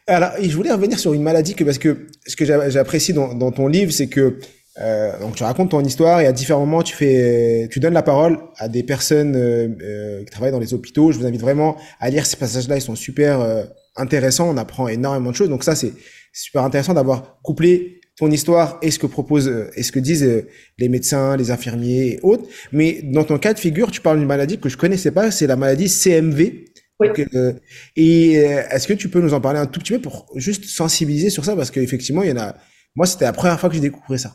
Alors, 0.06 0.30
je 0.40 0.54
voulais 0.54 0.70
revenir 0.70 0.98
sur 0.98 1.12
une 1.12 1.22
maladie 1.22 1.54
que 1.54 1.64
parce 1.64 1.78
que 1.78 2.06
ce 2.26 2.36
que 2.36 2.44
j'apprécie 2.44 3.12
dans, 3.12 3.50
ton 3.50 3.66
livre, 3.66 3.92
c'est 3.92 4.06
que 4.06 4.38
euh, 4.80 5.18
donc 5.20 5.36
tu 5.36 5.42
racontes 5.42 5.70
ton 5.70 5.82
histoire 5.82 6.20
et 6.20 6.26
à 6.26 6.32
différents 6.32 6.60
moments 6.60 6.82
tu 6.82 6.94
fais, 6.94 7.66
tu 7.72 7.80
donnes 7.80 7.94
la 7.94 8.02
parole 8.02 8.38
à 8.58 8.68
des 8.68 8.82
personnes 8.82 9.34
euh, 9.34 10.22
qui 10.22 10.30
travaillent 10.30 10.52
dans 10.52 10.60
les 10.60 10.74
hôpitaux. 10.74 11.12
Je 11.12 11.18
vous 11.18 11.26
invite 11.26 11.40
vraiment 11.40 11.76
à 11.98 12.10
lire 12.10 12.26
ces 12.26 12.36
passages-là, 12.36 12.76
ils 12.76 12.82
sont 12.82 12.94
super 12.94 13.66
intéressants. 13.96 14.48
On 14.50 14.56
apprend 14.56 14.88
énormément 14.88 15.30
de 15.30 15.36
choses. 15.36 15.48
Donc 15.48 15.64
ça, 15.64 15.74
c'est 15.74 15.92
super 16.32 16.62
intéressant 16.62 16.94
d'avoir 16.94 17.38
couplé 17.42 18.00
ton 18.16 18.30
histoire 18.30 18.78
et 18.82 18.90
ce 18.90 18.98
que 18.98 19.06
proposent 19.06 19.48
euh, 19.48 19.70
et 19.76 19.82
ce 19.82 19.92
que 19.92 19.98
disent 19.98 20.24
euh, 20.24 20.48
les 20.78 20.88
médecins, 20.88 21.36
les 21.36 21.50
infirmiers 21.50 22.12
et 22.12 22.20
autres. 22.22 22.44
Mais 22.72 23.00
dans 23.02 23.24
ton 23.24 23.38
cas 23.38 23.52
de 23.52 23.58
figure, 23.58 23.90
tu 23.90 24.00
parles 24.00 24.18
d'une 24.18 24.26
maladie 24.26 24.58
que 24.58 24.68
je 24.68 24.76
connaissais 24.76 25.10
pas, 25.10 25.30
c'est 25.30 25.46
la 25.46 25.56
maladie 25.56 25.88
CMV. 25.88 26.64
Oui. 26.98 27.08
Euh, 27.34 27.52
et 27.94 28.32
est-ce 28.32 28.88
que 28.88 28.94
tu 28.94 29.10
peux 29.10 29.20
nous 29.20 29.34
en 29.34 29.40
parler 29.40 29.58
un 29.58 29.66
tout 29.66 29.80
petit 29.80 29.92
peu 29.92 30.00
pour 30.00 30.26
juste 30.34 30.64
sensibiliser 30.64 31.28
sur 31.28 31.44
ça? 31.44 31.54
Parce 31.54 31.70
qu'effectivement, 31.70 32.22
il 32.22 32.30
y 32.30 32.32
en 32.32 32.38
a. 32.38 32.56
Moi, 32.94 33.06
c'était 33.06 33.26
la 33.26 33.34
première 33.34 33.60
fois 33.60 33.68
que 33.68 33.74
j'ai 33.74 33.82
découvert 33.82 34.18
ça. 34.18 34.34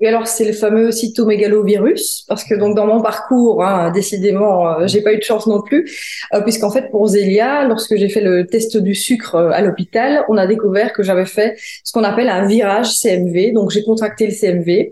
Et 0.00 0.08
alors, 0.08 0.26
c'est 0.26 0.44
le 0.44 0.52
fameux 0.52 0.92
cytomégalovirus, 0.92 2.24
parce 2.28 2.44
que 2.44 2.54
donc 2.54 2.76
dans 2.76 2.86
mon 2.86 3.00
parcours, 3.00 3.64
hein, 3.64 3.90
décidément, 3.92 4.68
euh, 4.68 4.86
j'ai 4.86 5.00
pas 5.00 5.14
eu 5.14 5.16
de 5.16 5.22
chance 5.22 5.46
non 5.46 5.62
plus, 5.62 5.90
euh, 6.34 6.42
puisqu'en 6.42 6.70
fait 6.70 6.90
pour 6.90 7.06
Zélia, 7.06 7.64
lorsque 7.64 7.96
j'ai 7.96 8.10
fait 8.10 8.20
le 8.20 8.46
test 8.46 8.76
du 8.76 8.94
sucre 8.94 9.36
euh, 9.36 9.50
à 9.52 9.62
l'hôpital, 9.62 10.24
on 10.28 10.36
a 10.36 10.46
découvert 10.46 10.92
que 10.92 11.02
j'avais 11.02 11.24
fait 11.24 11.56
ce 11.82 11.92
qu'on 11.92 12.04
appelle 12.04 12.28
un 12.28 12.46
virage 12.46 12.92
CMV, 12.92 13.52
donc 13.52 13.70
j'ai 13.70 13.82
contracté 13.84 14.26
le 14.26 14.32
CMV. 14.32 14.90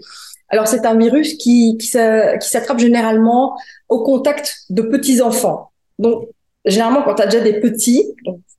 Alors 0.49 0.69
c'est 0.69 0.87
un 0.87 0.97
virus 0.97 1.35
qui, 1.35 1.77
qui 1.79 1.87
s'attrape 1.87 2.79
généralement 2.79 3.59
au 3.91 4.03
contact 4.05 4.57
de 4.71 4.83
petits 4.83 5.21
enfants. 5.21 5.71
Donc 5.99 6.29
généralement 6.65 7.03
quand 7.03 7.17
tu 7.17 7.23
as 7.23 7.27
déjà 7.27 7.43
des 7.43 7.61
petits, 7.61 8.15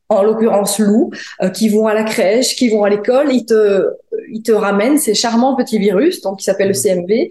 en 0.09 0.23
l'occurrence 0.23 0.79
loup, 0.79 1.11
euh, 1.41 1.49
qui 1.49 1.69
vont 1.69 1.87
à 1.87 1.93
la 1.93 2.03
crèche, 2.03 2.55
qui 2.55 2.69
vont 2.69 2.83
à 2.83 2.89
l'école, 2.89 3.33
ils 3.33 3.45
te, 3.45 3.87
ils 4.31 4.43
te 4.43 4.51
ramènent 4.51 4.97
ces 4.97 5.15
charmants 5.15 5.55
petits 5.55 5.79
virus, 5.79 6.21
donc 6.21 6.39
qui 6.39 6.45
s'appelle 6.45 6.69
le 6.69 6.73
CMV. 6.73 7.29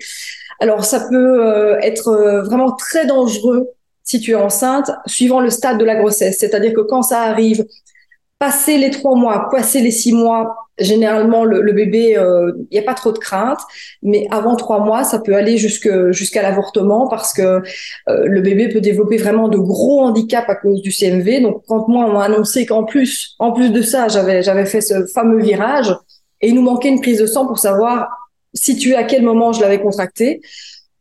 Alors 0.61 0.85
ça 0.85 1.07
peut 1.09 1.45
euh, 1.45 1.79
être 1.81 2.09
euh, 2.09 2.43
vraiment 2.43 2.73
très 2.73 3.07
dangereux 3.07 3.71
si 4.03 4.21
tu 4.21 4.33
es 4.33 4.35
enceinte, 4.35 4.91
suivant 5.07 5.41
le 5.41 5.51
stade 5.51 5.79
de 5.79 5.85
la 5.85 5.97
grossesse. 5.97 6.39
C'est-à-dire 6.39 6.75
que 6.75 6.83
quand 6.83 7.03
ça 7.03 7.23
arrive, 7.23 7.65
passer 8.39 8.77
les 8.77 8.91
trois 8.91 9.17
mois, 9.17 9.49
passer 9.51 9.81
les 9.81 9.91
six 9.91 10.13
mois, 10.13 10.64
généralement 10.79 11.45
le, 11.45 11.73
bébé, 11.73 12.11
il 12.11 12.19
euh, 12.19 12.53
n'y 12.73 12.79
a 12.79 12.83
pas 12.83 12.95
trop 12.95 13.13
de 13.13 13.19
crainte, 13.19 13.61
mais 14.03 14.27
avant 14.31 14.57
trois 14.57 14.85
mois, 14.85 15.05
ça 15.05 15.19
peut 15.19 15.35
aller 15.35 15.57
jusqu'à 15.57 16.43
l'avortement 16.43 17.09
parce 17.09 17.33
que 17.33 17.43
euh, 17.43 17.63
le 18.25 18.41
bébé 18.41 18.69
peut 18.69 18.81
développer 18.81 19.17
vraiment 19.17 19.49
de 19.49 19.59
gros 19.59 20.03
handicaps 20.03 20.49
à 20.49 20.55
cause 20.55 20.83
du 20.83 20.91
CMV. 20.91 21.41
Donc 21.41 21.63
quand 21.69 21.89
moi 21.89 22.07
on 22.07 22.13
m'a 22.15 22.25
annoncé 22.25 22.67
qu'en 22.67 22.85
plus, 22.85 23.35
en 23.39 23.53
plus 23.53 23.71
de 23.71 23.83
ça, 23.83 24.09
j'avais 24.09 24.67
fait 24.67 24.81
ce 24.81 25.07
fameux 25.07 25.41
virage 25.41 25.95
et 26.41 26.49
il 26.49 26.55
nous 26.55 26.63
manquait 26.63 26.89
une 26.89 27.01
prise 27.01 27.19
de 27.19 27.27
sang 27.27 27.47
pour 27.47 27.59
savoir 27.59 28.09
situer 28.53 28.95
à 28.95 29.05
quel 29.05 29.23
moment 29.23 29.53
je 29.53 29.61
l'avais 29.61 29.81
contracté. 29.81 30.41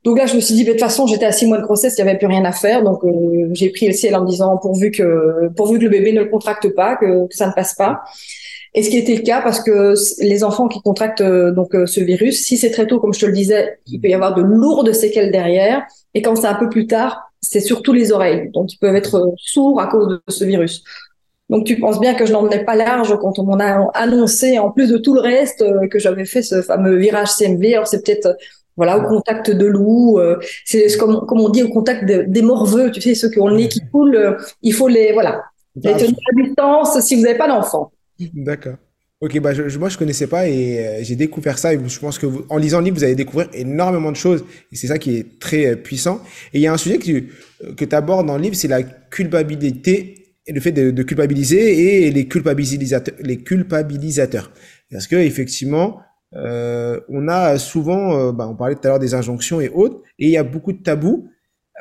Donc 0.03 0.17
là, 0.17 0.25
je 0.25 0.35
me 0.35 0.41
suis 0.41 0.53
dit, 0.53 0.65
de 0.65 0.71
toute 0.71 0.81
façon, 0.81 1.07
j'étais 1.07 1.25
à 1.25 1.31
six 1.31 1.45
mois 1.45 1.57
de 1.57 1.63
grossesse, 1.63 1.95
il 1.97 2.03
n'y 2.03 2.09
avait 2.09 2.17
plus 2.17 2.27
rien 2.27 2.43
à 2.43 2.51
faire. 2.51 2.83
Donc 2.83 3.03
euh, 3.05 3.49
j'ai 3.53 3.69
pris 3.69 3.87
le 3.87 3.93
ciel 3.93 4.15
en 4.15 4.23
me 4.23 4.27
disant, 4.27 4.57
pourvu 4.57 4.91
que 4.91 5.47
pourvu 5.55 5.79
que 5.79 5.85
le 5.85 5.89
bébé 5.89 6.11
ne 6.11 6.21
le 6.21 6.29
contracte 6.29 6.67
pas, 6.75 6.95
que, 6.97 7.27
que 7.27 7.35
ça 7.35 7.47
ne 7.47 7.53
passe 7.53 7.73
pas. 7.73 8.03
Et 8.75 8.81
ce 8.81 8.89
qui 8.89 8.97
était 8.97 9.15
le 9.15 9.21
cas 9.21 9.41
parce 9.41 9.61
que 9.61 9.93
les 10.19 10.43
enfants 10.43 10.67
qui 10.67 10.81
contractent 10.81 11.21
euh, 11.21 11.51
donc 11.51 11.75
euh, 11.75 11.85
ce 11.85 12.01
virus, 12.01 12.43
si 12.43 12.57
c'est 12.57 12.71
très 12.71 12.87
tôt, 12.87 12.99
comme 12.99 13.13
je 13.13 13.19
te 13.19 13.25
le 13.25 13.31
disais, 13.31 13.79
il 13.87 14.01
peut 14.01 14.09
y 14.09 14.13
avoir 14.13 14.33
de 14.33 14.41
lourdes 14.41 14.91
séquelles 14.93 15.31
derrière. 15.31 15.83
Et 16.15 16.21
quand 16.21 16.35
c'est 16.35 16.47
un 16.47 16.55
peu 16.55 16.69
plus 16.69 16.87
tard, 16.87 17.31
c'est 17.39 17.59
surtout 17.59 17.93
les 17.93 18.11
oreilles. 18.11 18.49
Donc 18.51 18.73
ils 18.73 18.77
peuvent 18.77 18.95
être 18.95 19.31
sourds 19.37 19.79
à 19.79 19.87
cause 19.87 20.07
de 20.07 20.21
ce 20.27 20.43
virus. 20.43 20.83
Donc 21.49 21.65
tu 21.65 21.79
penses 21.79 21.99
bien 21.99 22.15
que 22.15 22.25
je 22.25 22.33
n'en 22.33 22.49
ai 22.49 22.63
pas 22.65 22.75
large 22.75 23.15
quand 23.21 23.37
on 23.37 23.43
m'en 23.43 23.59
a 23.59 23.89
annoncé, 23.93 24.57
en 24.57 24.71
plus 24.71 24.89
de 24.89 24.97
tout 24.97 25.13
le 25.13 25.21
reste, 25.21 25.63
que 25.89 25.99
j'avais 25.99 26.25
fait 26.25 26.41
ce 26.41 26.61
fameux 26.61 26.95
virage 26.95 27.29
CMV. 27.37 27.75
Alors 27.75 27.87
c'est 27.87 28.03
peut-être 28.03 28.35
Voilà, 28.75 28.97
au 28.97 29.07
contact 29.07 29.51
de 29.51 29.65
loups, 29.65 30.19
euh, 30.19 30.39
c'est 30.65 30.97
comme, 30.97 31.25
comme 31.27 31.41
on 31.41 31.49
dit, 31.49 31.63
au 31.63 31.69
contact 31.69 32.05
des 32.05 32.41
morveux, 32.41 32.91
tu 32.91 33.01
sais, 33.01 33.13
ceux 33.13 33.29
qui 33.29 33.39
ont 33.39 33.47
le 33.47 33.55
nez 33.55 33.67
qui 33.67 33.81
coule, 33.91 34.15
euh, 34.15 34.37
il 34.61 34.73
faut 34.73 34.87
les, 34.87 35.13
voilà, 35.13 35.43
les 35.75 35.93
tenir 35.93 36.15
à 36.31 36.43
distance 36.43 36.99
si 37.01 37.15
vous 37.15 37.21
n'avez 37.21 37.37
pas 37.37 37.47
d'enfant. 37.47 37.91
D'accord. 38.33 38.75
Ok, 39.21 39.39
bah 39.39 39.53
je, 39.53 39.79
moi 39.79 39.87
je 39.87 39.97
connaissais 39.97 40.27
pas 40.27 40.49
et 40.49 40.85
euh, 40.85 40.99
j'ai 41.01 41.15
découvert 41.15 41.57
ça 41.57 41.73
et 41.73 41.79
je 41.87 41.99
pense 41.99 42.19
que 42.19 42.25
vous, 42.25 42.43
en 42.49 42.57
lisant 42.57 42.79
le 42.79 42.85
livre 42.85 42.97
vous 42.97 43.05
allez 43.05 43.15
découvrir 43.15 43.47
énormément 43.53 44.11
de 44.11 44.17
choses 44.17 44.43
et 44.69 44.75
c'est 44.75 44.87
ça 44.87 44.97
qui 44.97 45.15
est 45.15 45.39
très 45.39 45.77
puissant. 45.77 46.19
Et 46.53 46.57
il 46.57 46.61
y 46.61 46.67
a 46.67 46.73
un 46.73 46.77
sujet 46.77 46.97
que 46.97 47.05
tu 47.05 47.31
que 47.77 47.95
abordes 47.95 48.27
dans 48.27 48.35
le 48.35 48.43
livre, 48.43 48.55
c'est 48.55 48.67
la 48.67 48.83
culpabilité 48.83 50.35
et 50.45 50.51
le 50.51 50.59
fait 50.59 50.73
de, 50.73 50.91
de 50.91 51.03
culpabiliser 51.03 52.05
et 52.05 52.11
les 52.11 52.27
culpabilisateurs, 52.27 53.15
les 53.21 53.37
culpabilisateurs. 53.37 54.51
Parce 54.91 55.07
que 55.07 55.15
effectivement, 55.15 56.01
euh, 56.35 56.99
on 57.09 57.27
a 57.27 57.57
souvent, 57.59 58.17
euh, 58.17 58.31
bah, 58.31 58.47
on 58.47 58.55
parlait 58.55 58.75
tout 58.75 58.81
à 58.85 58.89
l'heure 58.89 58.99
des 58.99 59.13
injonctions 59.13 59.61
et 59.61 59.69
autres, 59.69 60.01
et 60.19 60.27
il 60.27 60.31
y 60.31 60.37
a 60.37 60.43
beaucoup 60.43 60.73
de 60.73 60.81
tabous. 60.81 61.29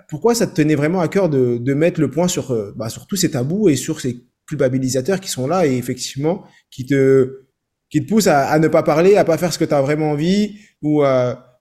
Pourquoi 0.09 0.35
ça 0.35 0.47
te 0.47 0.55
tenait 0.55 0.75
vraiment 0.75 1.01
à 1.01 1.09
cœur 1.09 1.29
de, 1.29 1.59
de 1.59 1.75
mettre 1.75 2.01
le 2.01 2.11
point 2.11 2.29
sur, 2.29 2.53
euh, 2.53 2.73
bah, 2.77 2.89
sur 2.89 3.07
tous 3.07 3.17
ces 3.17 3.31
tabous 3.31 3.69
et 3.69 3.77
sur 3.77 4.01
ces 4.01 4.25
culpabilisateurs 4.47 5.21
qui 5.21 5.31
sont 5.31 5.47
là 5.47 5.67
et 5.67 5.77
effectivement 5.77 6.45
qui 6.71 6.85
te, 6.85 7.45
qui 7.91 8.05
te 8.05 8.09
poussent 8.09 8.27
à, 8.27 8.59
ne 8.59 8.69
pas 8.69 8.83
parler, 8.83 9.17
à 9.17 9.25
pas 9.25 9.39
faire 9.39 9.53
ce 9.53 9.59
que 9.59 9.65
tu 9.65 9.75
as 9.75 9.81
vraiment 9.81 10.11
envie 10.11 10.59
ou 10.83 11.05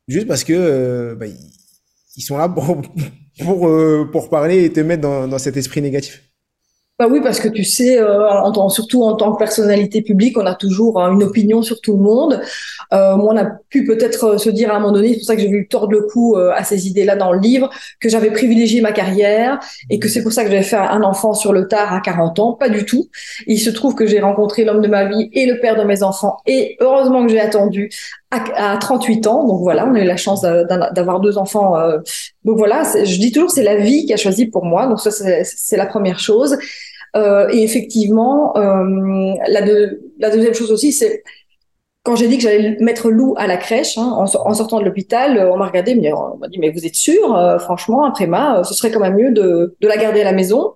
juste 0.08 0.28
parce 0.28 0.44
que 0.44 1.14
bah, 1.14 1.28
ils 2.16 2.22
sont 2.22 2.38
là 2.38 2.50
pour, 2.50 2.82
pour, 3.40 3.72
pour 4.12 4.30
parler 4.30 4.66
et 4.66 4.74
te 4.74 4.80
mettre 4.80 5.02
dans, 5.02 5.28
dans 5.28 5.38
cet 5.38 5.58
esprit 5.58 5.82
négatif? 5.82 6.31
Bah 7.02 7.08
oui, 7.10 7.20
parce 7.20 7.40
que 7.40 7.48
tu 7.48 7.64
sais, 7.64 7.98
euh, 7.98 8.30
en, 8.30 8.70
surtout 8.70 9.02
en 9.02 9.16
tant 9.16 9.32
que 9.32 9.40
personnalité 9.40 10.04
publique, 10.04 10.38
on 10.38 10.46
a 10.46 10.54
toujours 10.54 11.02
hein, 11.02 11.12
une 11.12 11.24
opinion 11.24 11.64
sur 11.64 11.82
tout 11.82 11.98
le 11.98 12.04
monde. 12.04 12.40
Euh, 12.94 13.16
moi, 13.16 13.34
on 13.34 13.38
a 13.38 13.46
pu 13.70 13.86
peut-être 13.86 14.36
euh, 14.36 14.38
se 14.38 14.52
dire 14.52 14.72
à 14.72 14.76
un 14.76 14.80
moment 14.80 14.94
donné, 14.94 15.08
c'est 15.08 15.16
pour 15.16 15.26
ça 15.26 15.36
que 15.36 15.42
j'ai 15.42 15.48
voulu 15.48 15.68
tordre 15.68 15.94
le 15.94 16.04
cou 16.04 16.36
euh, 16.36 16.52
à 16.56 16.64
ces 16.64 16.88
idées-là 16.88 17.16
dans 17.16 17.34
le 17.34 17.40
livre, 17.40 17.72
que 18.00 18.08
j'avais 18.08 18.30
privilégié 18.30 18.82
ma 18.82 18.92
carrière 18.92 19.60
et 19.90 19.98
que 19.98 20.08
c'est 20.08 20.22
pour 20.22 20.32
ça 20.32 20.44
que 20.44 20.52
j'avais 20.52 20.62
fait 20.62 20.76
un 20.76 21.02
enfant 21.02 21.34
sur 21.34 21.54
le 21.54 21.68
tard 21.68 21.92
à 21.92 22.02
40 22.02 22.38
ans. 22.38 22.54
Pas 22.54 22.70
du 22.70 22.86
tout. 22.86 23.10
Il 23.48 23.58
se 23.58 23.72
trouve 23.72 23.96
que 23.96 24.06
j'ai 24.06 24.20
rencontré 24.20 24.64
l'homme 24.64 24.84
de 24.84 24.88
ma 24.88 25.06
vie 25.06 25.32
et 25.34 25.48
le 25.48 25.60
père 25.60 25.76
de 25.78 25.84
mes 25.84 26.04
enfants 26.04 26.38
et 26.46 26.78
heureusement 26.82 27.26
que 27.26 27.32
j'ai 27.32 27.40
attendu 27.40 27.90
à, 28.30 28.78
38 28.78 29.26
ans. 29.26 29.48
Donc 29.48 29.62
voilà, 29.62 29.88
on 29.88 29.96
a 29.96 30.02
eu 30.02 30.06
la 30.06 30.18
chance 30.18 30.44
d'avoir 30.44 31.20
deux 31.20 31.40
enfants. 31.40 31.76
donc 32.46 32.58
voilà, 32.58 32.84
je 32.84 33.20
dis 33.20 33.32
toujours, 33.32 33.50
c'est 33.50 33.64
la 33.64 33.78
vie 33.78 34.06
qui 34.06 34.14
a 34.14 34.18
choisi 34.18 34.46
pour 34.46 34.66
moi. 34.66 34.86
Donc 34.86 35.00
ça, 35.00 35.10
c'est 35.12 35.78
la 35.78 35.88
première 35.88 36.20
chose. 36.20 36.58
Euh, 37.16 37.50
et 37.52 37.64
effectivement, 37.64 38.56
euh, 38.56 39.34
la, 39.48 40.32
deuxième 40.32 40.54
chose 40.54 40.72
aussi, 40.72 40.94
c'est 40.94 41.24
quand 42.04 42.16
j'ai 42.16 42.28
dit 42.28 42.38
que 42.38 42.44
j'allais 42.44 42.78
mettre 42.80 43.12
Lou 43.12 43.36
à 43.38 43.48
la 43.48 43.58
crèche, 43.58 43.98
hein, 43.98 44.12
en, 44.18 44.54
sortant 44.54 44.80
de 44.80 44.86
l'hôpital, 44.86 45.38
on 45.52 45.58
m'a 45.58 45.68
regardé, 45.68 45.94
on 46.14 46.38
m'a 46.38 46.48
dit 46.48 46.58
mais 46.60 46.72
vous 46.72 46.86
êtes 46.86 46.96
sûr, 46.96 47.36
euh, 47.36 47.60
franchement, 47.60 48.06
après 48.06 48.28
ma, 48.28 48.64
ce 48.64 48.74
serait 48.74 48.92
quand 48.92 49.00
même 49.00 49.16
mieux 49.16 49.32
de, 49.32 49.76
de 49.80 49.88
la 49.88 49.98
garder 49.98 50.22
à 50.22 50.26
la 50.26 50.32
maison. 50.32 50.76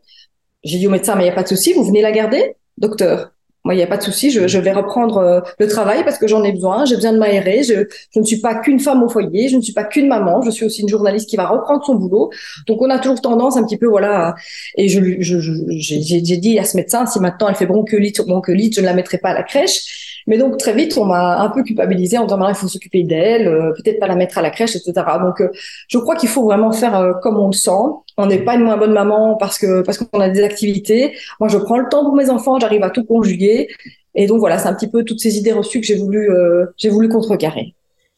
J'ai 0.63 0.77
dit 0.77 0.87
au 0.87 0.91
médecin 0.91 1.15
mais 1.15 1.23
il 1.23 1.27
y 1.27 1.31
a 1.31 1.35
pas 1.35 1.43
de 1.43 1.47
souci, 1.47 1.73
vous 1.73 1.83
venez 1.83 2.01
la 2.01 2.11
garder, 2.11 2.55
docteur. 2.77 3.34
Moi, 3.65 3.73
il 3.73 3.77
n'y 3.77 3.83
a 3.83 3.87
pas 3.87 3.97
de 3.97 4.03
souci, 4.03 4.29
je, 4.29 4.47
je, 4.47 4.59
vais 4.59 4.71
reprendre 4.71 5.17
euh, 5.17 5.41
le 5.57 5.67
travail 5.67 6.03
parce 6.03 6.19
que 6.19 6.27
j'en 6.27 6.43
ai 6.43 6.51
besoin, 6.51 6.85
j'ai 6.85 6.95
besoin 6.95 7.13
de 7.13 7.17
m'aérer. 7.17 7.63
Je, 7.63 7.85
je, 8.13 8.19
ne 8.19 8.23
suis 8.23 8.39
pas 8.39 8.53
qu'une 8.55 8.79
femme 8.79 9.01
au 9.01 9.09
foyer, 9.09 9.49
je 9.49 9.57
ne 9.57 9.61
suis 9.61 9.73
pas 9.73 9.83
qu'une 9.83 10.07
maman, 10.07 10.43
je 10.43 10.51
suis 10.51 10.65
aussi 10.65 10.83
une 10.83 10.89
journaliste 10.89 11.27
qui 11.27 11.35
va 11.35 11.47
reprendre 11.47 11.83
son 11.83 11.95
boulot. 11.95 12.29
Donc, 12.67 12.81
on 12.81 12.89
a 12.91 12.99
toujours 12.99 13.19
tendance 13.21 13.57
un 13.57 13.63
petit 13.63 13.77
peu, 13.77 13.87
voilà. 13.87 14.35
Et 14.77 14.87
je, 14.87 15.01
j'ai 15.19 16.37
dit 16.37 16.59
à 16.59 16.63
ce 16.63 16.77
médecin, 16.77 17.07
si 17.07 17.19
maintenant 17.19 17.49
elle 17.49 17.55
fait 17.55 17.65
bronchiolite 17.65 18.15
sur 18.15 18.25
bronchiolite, 18.25 18.75
je 18.75 18.81
ne 18.81 18.85
la 18.85 18.93
mettrai 18.93 19.17
pas 19.17 19.29
à 19.29 19.33
la 19.33 19.43
crèche. 19.43 20.04
Mais 20.27 20.37
donc 20.37 20.57
très 20.57 20.73
vite, 20.73 20.97
on 20.97 21.05
m'a 21.05 21.39
un 21.39 21.49
peu 21.49 21.63
culpabilisé 21.63 22.17
en 22.17 22.25
disant 22.25 22.47
il 22.49 22.55
faut 22.55 22.67
s'occuper 22.67 23.03
d'elle, 23.03 23.47
euh, 23.47 23.73
peut-être 23.73 23.99
pas 23.99 24.07
la 24.07 24.15
mettre 24.15 24.37
à 24.37 24.41
la 24.41 24.49
crèche, 24.49 24.75
etc. 24.75 24.93
Donc 25.21 25.41
euh, 25.41 25.49
je 25.87 25.97
crois 25.97 26.15
qu'il 26.15 26.29
faut 26.29 26.43
vraiment 26.43 26.71
faire 26.71 26.95
euh, 26.95 27.13
comme 27.21 27.37
on 27.37 27.47
le 27.47 27.53
sent. 27.53 27.71
On 28.17 28.25
n'est 28.25 28.39
pas 28.39 28.55
une 28.55 28.63
moins 28.63 28.77
bonne 28.77 28.93
maman 28.93 29.35
parce 29.35 29.59
que 29.59 29.81
parce 29.81 29.97
qu'on 29.97 30.19
a 30.19 30.29
des 30.29 30.43
activités. 30.43 31.15
Moi, 31.39 31.49
je 31.49 31.57
prends 31.57 31.77
le 31.77 31.89
temps 31.89 32.03
pour 32.03 32.15
mes 32.15 32.29
enfants, 32.29 32.59
j'arrive 32.59 32.83
à 32.83 32.89
tout 32.89 33.03
conjuguer. 33.03 33.67
Et 34.15 34.27
donc 34.27 34.39
voilà, 34.39 34.57
c'est 34.57 34.67
un 34.67 34.73
petit 34.73 34.87
peu 34.89 35.03
toutes 35.03 35.19
ces 35.19 35.37
idées 35.37 35.51
reçues 35.51 35.81
que 35.81 35.85
j'ai 35.85 35.97
voulu 35.97 36.29
j'ai 36.77 36.89
voulu 36.89 37.09
contrecarrer. 37.09 37.75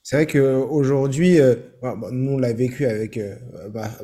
C'est 0.10 0.16
vrai 0.16 0.26
qu'aujourd'hui, 0.26 1.38
euh, 1.42 1.56
nous 2.14 2.36
on 2.36 2.38
l'a 2.38 2.54
vécu 2.54 2.86
avec 2.86 3.18
euh, 3.18 3.36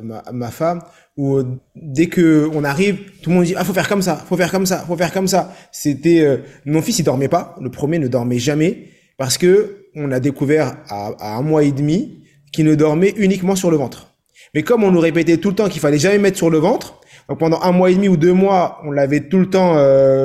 ma, 0.02 0.22
ma, 0.30 0.50
femme, 0.50 0.82
où 1.16 1.36
euh, 1.36 1.46
dès 1.76 2.08
que 2.08 2.46
on 2.52 2.62
arrive, 2.62 2.98
tout 3.22 3.30
le 3.30 3.36
monde 3.36 3.46
dit 3.46 3.54
ah 3.56 3.64
faut 3.64 3.72
faire 3.72 3.88
comme 3.88 4.02
ça, 4.02 4.14
faut 4.16 4.36
faire 4.36 4.50
comme 4.50 4.66
ça, 4.66 4.84
faut 4.86 4.98
faire 4.98 5.14
comme 5.14 5.26
ça. 5.26 5.54
C'était 5.72 6.20
euh, 6.20 6.36
mon 6.66 6.82
fils 6.82 6.98
il 6.98 7.04
dormait 7.04 7.28
pas, 7.28 7.56
le 7.58 7.70
premier 7.70 7.98
ne 7.98 8.06
dormait 8.06 8.38
jamais 8.38 8.88
parce 9.16 9.38
que 9.38 9.86
on 9.96 10.12
a 10.12 10.20
découvert 10.20 10.76
à, 10.90 11.14
à 11.18 11.36
un 11.38 11.40
mois 11.40 11.64
et 11.64 11.72
demi 11.72 12.22
qu'il 12.52 12.66
ne 12.66 12.74
dormait 12.74 13.14
uniquement 13.16 13.56
sur 13.56 13.70
le 13.70 13.78
ventre. 13.78 14.14
Mais 14.54 14.62
comme 14.62 14.84
on 14.84 14.90
nous 14.90 15.00
répétait 15.00 15.38
tout 15.38 15.48
le 15.48 15.54
temps 15.54 15.70
qu'il 15.70 15.80
fallait 15.80 15.98
jamais 15.98 16.18
mettre 16.18 16.36
sur 16.36 16.50
le 16.50 16.58
ventre, 16.58 17.00
donc 17.30 17.38
pendant 17.38 17.62
un 17.62 17.72
mois 17.72 17.90
et 17.90 17.94
demi 17.94 18.08
ou 18.08 18.18
deux 18.18 18.34
mois, 18.34 18.78
on 18.84 18.90
l'avait 18.90 19.20
tout 19.20 19.38
le 19.38 19.48
temps, 19.48 19.76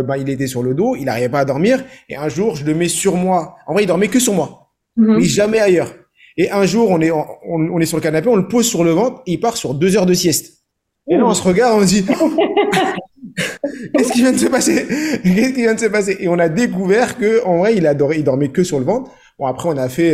bah, 0.03 0.17
il 0.17 0.29
était 0.29 0.47
sur 0.47 0.61
le 0.61 0.73
dos, 0.73 0.97
il 0.97 1.05
n'arrivait 1.05 1.29
pas 1.29 1.39
à 1.39 1.45
dormir. 1.45 1.85
Et 2.09 2.17
un 2.17 2.27
jour, 2.27 2.57
je 2.57 2.65
le 2.65 2.75
mets 2.75 2.89
sur 2.89 3.15
moi. 3.15 3.55
En 3.65 3.71
vrai, 3.71 3.83
il 3.83 3.87
dormait 3.87 4.09
que 4.09 4.19
sur 4.19 4.33
moi. 4.33 4.68
Mhm. 4.97 5.17
mais 5.17 5.23
jamais 5.23 5.59
ailleurs. 5.59 5.93
Et 6.37 6.49
un 6.51 6.65
jour, 6.65 6.89
on 6.89 7.01
est, 7.01 7.11
on, 7.11 7.79
est 7.79 7.85
sur 7.85 7.97
le 7.97 8.01
canapé, 8.01 8.29
on 8.29 8.37
le 8.37 8.47
pose 8.47 8.65
sur 8.65 8.83
le 8.83 8.91
ventre, 8.91 9.21
et 9.27 9.33
il 9.33 9.39
part 9.39 9.57
sur 9.57 9.73
deux 9.73 9.97
heures 9.97 10.05
de 10.05 10.13
sieste. 10.13 10.63
Et 11.09 11.17
là, 11.17 11.25
on 11.25 11.33
se 11.33 11.43
regarde, 11.43 11.81
on 11.81 11.81
se 11.81 11.87
dit, 11.87 12.05
qu'est-ce 13.97 14.13
qui 14.13 14.19
vient 14.21 14.31
de 14.31 14.37
se 14.37 14.45
passer? 14.45 14.85
Qu'est-ce 14.87 15.53
qui 15.53 15.61
vient 15.61 15.73
de 15.73 15.79
se 15.79 15.87
passer? 15.87 16.15
Et 16.19 16.29
on 16.29 16.39
a 16.39 16.47
découvert 16.47 17.17
que, 17.17 17.43
en 17.45 17.57
vrai, 17.57 17.75
il 17.75 17.85
adorait, 17.85 18.19
il 18.19 18.23
dormait 18.23 18.49
que 18.49 18.63
sur 18.63 18.79
le 18.79 18.85
ventre. 18.85 19.11
Bon, 19.37 19.47
après, 19.47 19.67
on 19.67 19.77
a 19.77 19.89
fait, 19.89 20.13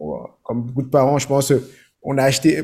euh, 0.00 0.04
comme 0.42 0.62
beaucoup 0.62 0.82
de 0.82 0.88
parents, 0.88 1.18
je 1.18 1.26
pense, 1.26 1.52
on 2.02 2.16
a 2.16 2.22
acheté, 2.22 2.62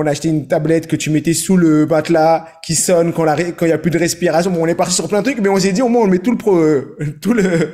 on 0.00 0.06
a 0.06 0.10
acheté 0.10 0.28
une 0.28 0.46
tablette 0.46 0.86
que 0.86 0.96
tu 0.96 1.10
mettais 1.10 1.34
sous 1.34 1.56
le 1.56 1.86
matelas 1.86 2.46
qui 2.62 2.74
sonne 2.74 3.12
quand 3.12 3.26
il 3.62 3.68
y 3.68 3.72
a 3.72 3.78
plus 3.78 3.90
de 3.90 3.98
respiration. 3.98 4.50
Bon, 4.50 4.62
on 4.62 4.66
est 4.66 4.74
parti 4.74 4.94
sur 4.94 5.08
plein 5.08 5.20
de 5.20 5.24
trucs, 5.24 5.40
mais 5.40 5.48
on 5.48 5.58
s'est 5.58 5.72
dit 5.72 5.82
au 5.82 5.88
moins 5.88 6.04
on 6.04 6.06
met 6.06 6.18
tout 6.18 6.32
le 6.32 7.68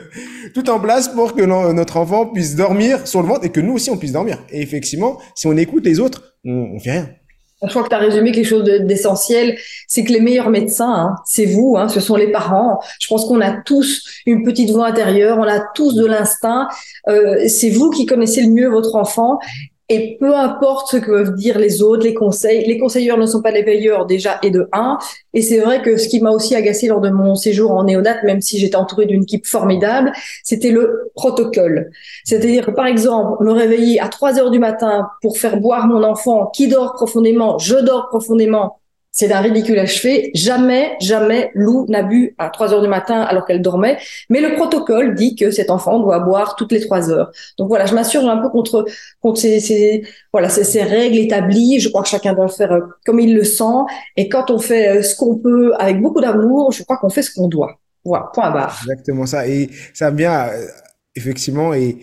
tout 0.54 0.71
en 0.71 0.80
place 0.80 1.09
pour 1.09 1.35
que 1.35 1.42
notre 1.42 1.97
enfant 1.97 2.26
puisse 2.26 2.56
dormir 2.56 3.06
sur 3.06 3.23
le 3.23 3.28
ventre 3.28 3.45
et 3.45 3.50
que 3.50 3.61
nous 3.61 3.75
aussi 3.75 3.90
on 3.90 3.97
puisse 3.97 4.12
dormir. 4.12 4.38
Et 4.50 4.62
effectivement, 4.62 5.18
si 5.35 5.47
on 5.47 5.56
écoute 5.56 5.85
les 5.85 6.00
autres, 6.00 6.35
on, 6.45 6.71
on 6.75 6.80
fait 6.80 6.92
rien. 6.92 7.09
Je 7.62 7.68
crois 7.68 7.85
que 7.85 7.88
tu 7.88 7.95
as 7.95 7.99
résumé 7.99 8.33
quelque 8.33 8.47
chose 8.47 8.64
d'essentiel, 8.64 9.56
c'est 9.88 10.04
que 10.04 10.12
les 10.12 10.21
meilleurs 10.21 10.50
médecins, 10.50 10.92
hein, 10.92 11.14
c'est 11.25 11.47
vous, 11.47 11.76
hein, 11.78 11.88
ce 11.88 12.00
sont 12.00 12.14
les 12.14 12.30
parents. 12.30 12.80
Je 13.00 13.06
pense 13.09 13.25
qu'on 13.25 13.40
a 13.40 13.50
tous 13.62 14.04
une 14.26 14.45
petite 14.45 14.71
voix 14.71 14.88
intérieure, 14.88 15.38
on 15.38 15.45
a 15.45 15.61
tous 15.75 15.95
de 15.95 16.04
l'instinct. 16.04 16.68
Euh, 17.09 17.49
c'est 17.49 17.71
vous 17.71 17.88
qui 17.90 18.04
connaissez 18.04 18.42
le 18.42 18.50
mieux 18.50 18.68
votre 18.68 18.95
enfant 18.95 19.38
et 19.88 20.16
peu 20.19 20.35
importe 20.35 20.88
ce 20.90 20.97
que 20.97 21.07
peuvent 21.07 21.35
dire 21.35 21.59
les 21.59 21.81
autres, 21.81 22.02
les 22.05 22.14
conseils, 22.14 22.66
les 22.66 22.78
conseilleurs 22.78 23.19
ne 23.19 23.26
sont 23.26 23.40
pas 23.40 23.52
les 23.52 23.62
veilleurs 23.62 24.07
déjà 24.07 24.38
et 24.43 24.50
de 24.50 24.69
un. 24.73 24.99
Et 25.33 25.43
c'est 25.43 25.59
vrai 25.59 25.81
que 25.81 25.97
ce 25.97 26.09
qui 26.09 26.21
m'a 26.21 26.31
aussi 26.31 26.57
agacé 26.57 26.88
lors 26.88 27.00
de 27.00 27.11
mon 27.11 27.37
séjour 27.37 27.71
en 27.71 27.85
néonat, 27.85 28.23
même 28.25 28.40
si 28.40 28.59
j'étais 28.59 28.76
entourée 28.76 29.07
d'une 29.07 29.23
équipe 29.23 29.47
formidable, 29.47 30.12
c'était 30.43 30.73
le 30.73 31.11
protocole. 31.14 31.90
C'est-à-dire 32.25 32.66
que 32.66 32.73
par 32.73 32.87
exemple, 32.87 33.45
me 33.45 33.52
réveiller 33.52 34.00
à 34.00 34.09
3 34.09 34.40
heures 34.40 34.50
du 34.50 34.59
matin 34.59 35.09
pour 35.23 35.38
faire 35.38 35.59
boire 35.59 35.87
mon 35.87 36.02
enfant 36.02 36.47
qui 36.47 36.66
dort 36.66 36.95
profondément, 36.95 37.59
je 37.59 37.76
dors 37.76 38.09
profondément, 38.09 38.81
c'est 39.16 39.28
d'un 39.28 39.40
ridicule 39.40 39.78
achevé. 39.78 40.30
Jamais, 40.35 40.94
jamais 41.00 41.50
Lou 41.54 41.87
n'a 41.88 42.02
bu 42.02 42.35
à 42.37 42.50
3 42.50 42.75
heures 42.75 42.82
du 42.82 42.88
matin 42.88 43.23
alors 43.23 43.46
qu'elle 43.46 43.62
dormait. 43.62 43.96
Mais 44.28 44.42
le 44.42 44.54
protocole 44.54 45.14
dit 45.14 45.35
que 45.35 45.50
cet 45.50 45.70
enfant 45.70 45.99
doit 46.00 46.18
boire 46.20 46.54
toutes 46.54 46.70
les 46.70 46.80
3 46.80 47.11
heures. 47.11 47.32
Donc 47.56 47.68
voilà, 47.68 47.87
je 47.87 47.94
m'assure 47.94 48.28
un 48.28 48.37
peu 48.37 48.50
contre, 48.50 48.85
contre 49.23 49.40
ces, 49.40 49.58
ces 49.61 50.04
voilà, 50.32 50.50
ces, 50.50 50.82
règles 50.82 51.16
établies. 51.16 51.80
Je 51.80 51.88
crois 51.88 52.02
que 52.02 52.11
chacun 52.11 52.35
doit 52.35 52.49
faire 52.49 52.73
euh, 52.73 52.80
comme 53.06 53.18
il 53.18 53.35
le 53.35 53.42
sent. 53.42 53.64
Et 54.18 54.28
quand 54.28 54.50
on 54.50 54.58
fait 54.58 54.99
euh, 54.99 55.02
ce 55.02 55.16
qu'on 55.16 55.38
peut 55.38 55.73
avec 55.78 56.02
beaucoup 56.02 56.20
d'amour, 56.20 56.73
je 56.73 56.82
crois 56.82 56.99
qu'on 56.99 57.08
fait 57.08 57.23
ce 57.23 57.32
qu'on 57.32 57.49
doit. 57.49 57.78
Voilà, 58.04 58.30
point 58.35 58.50
barre. 58.50 58.78
Exactement 58.82 59.25
ça. 59.25 59.49
Et 59.49 59.70
ça 59.94 60.11
vient, 60.11 60.49
euh, 60.49 60.66
effectivement, 61.14 61.73
et 61.73 61.96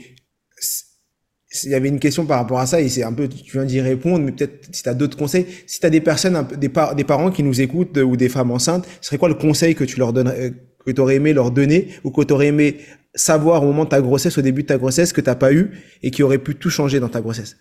il 1.63 1.69
y 1.69 1.75
avait 1.75 1.89
une 1.89 1.99
question 1.99 2.25
par 2.25 2.39
rapport 2.39 2.59
à 2.59 2.65
ça 2.65 2.81
et 2.81 2.89
c'est 2.89 3.03
un 3.03 3.13
peu 3.13 3.27
tu 3.27 3.51
viens 3.51 3.65
d'y 3.65 3.79
répondre 3.79 4.23
mais 4.25 4.31
peut-être 4.31 4.67
si 4.71 4.83
tu 4.83 4.89
as 4.89 4.93
d'autres 4.93 5.17
conseils 5.17 5.45
si 5.67 5.79
tu 5.79 5.85
as 5.85 5.89
des 5.89 6.01
personnes 6.01 6.47
des, 6.57 6.69
des 6.95 7.03
parents 7.03 7.31
qui 7.31 7.43
nous 7.43 7.61
écoutent 7.61 7.97
ou 7.97 8.17
des 8.17 8.29
femmes 8.29 8.51
enceintes 8.51 8.85
ce 9.01 9.07
serait 9.07 9.17
quoi 9.17 9.29
le 9.29 9.35
conseil 9.35 9.75
que 9.75 9.83
tu 9.83 9.99
leur 9.99 10.13
donnerais 10.13 10.47
euh, 10.47 10.49
que 10.85 10.91
tu 10.91 10.99
aurais 10.99 11.15
aimé 11.15 11.33
leur 11.33 11.51
donner 11.51 11.89
ou 12.03 12.11
que 12.11 12.21
tu 12.23 12.33
aurais 12.33 12.47
aimé 12.47 12.77
savoir 13.15 13.63
au 13.63 13.67
moment 13.67 13.85
de 13.85 13.89
ta 13.89 14.01
grossesse 14.01 14.37
au 14.37 14.41
début 14.41 14.63
de 14.63 14.67
ta 14.67 14.77
grossesse 14.77 15.13
que 15.13 15.21
tu 15.21 15.33
pas 15.35 15.53
eu 15.53 15.71
et 16.01 16.11
qui 16.11 16.23
aurait 16.23 16.39
pu 16.39 16.55
tout 16.55 16.69
changer 16.69 16.99
dans 16.99 17.09
ta 17.09 17.21
grossesse? 17.21 17.57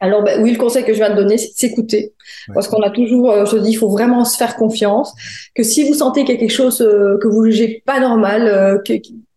Alors 0.00 0.24
ben, 0.24 0.42
oui, 0.42 0.50
le 0.50 0.58
conseil 0.58 0.84
que 0.84 0.92
je 0.92 0.98
viens 0.98 1.10
de 1.10 1.14
donner, 1.14 1.38
c'est 1.38 1.52
s'écouter. 1.54 2.14
Parce 2.52 2.68
qu'on 2.68 2.82
a 2.82 2.90
toujours, 2.90 3.30
euh, 3.30 3.46
je 3.46 3.56
dis, 3.58 3.70
il 3.70 3.76
faut 3.76 3.88
vraiment 3.88 4.24
se 4.24 4.36
faire 4.36 4.56
confiance. 4.56 5.14
Que 5.54 5.62
si 5.62 5.88
vous 5.88 5.94
sentez 5.94 6.24
quelque 6.24 6.50
chose 6.50 6.80
euh, 6.80 7.16
que 7.22 7.28
vous 7.28 7.44
jugez 7.44 7.82
pas 7.86 8.00
normal, 8.00 8.82
que, 8.84 8.94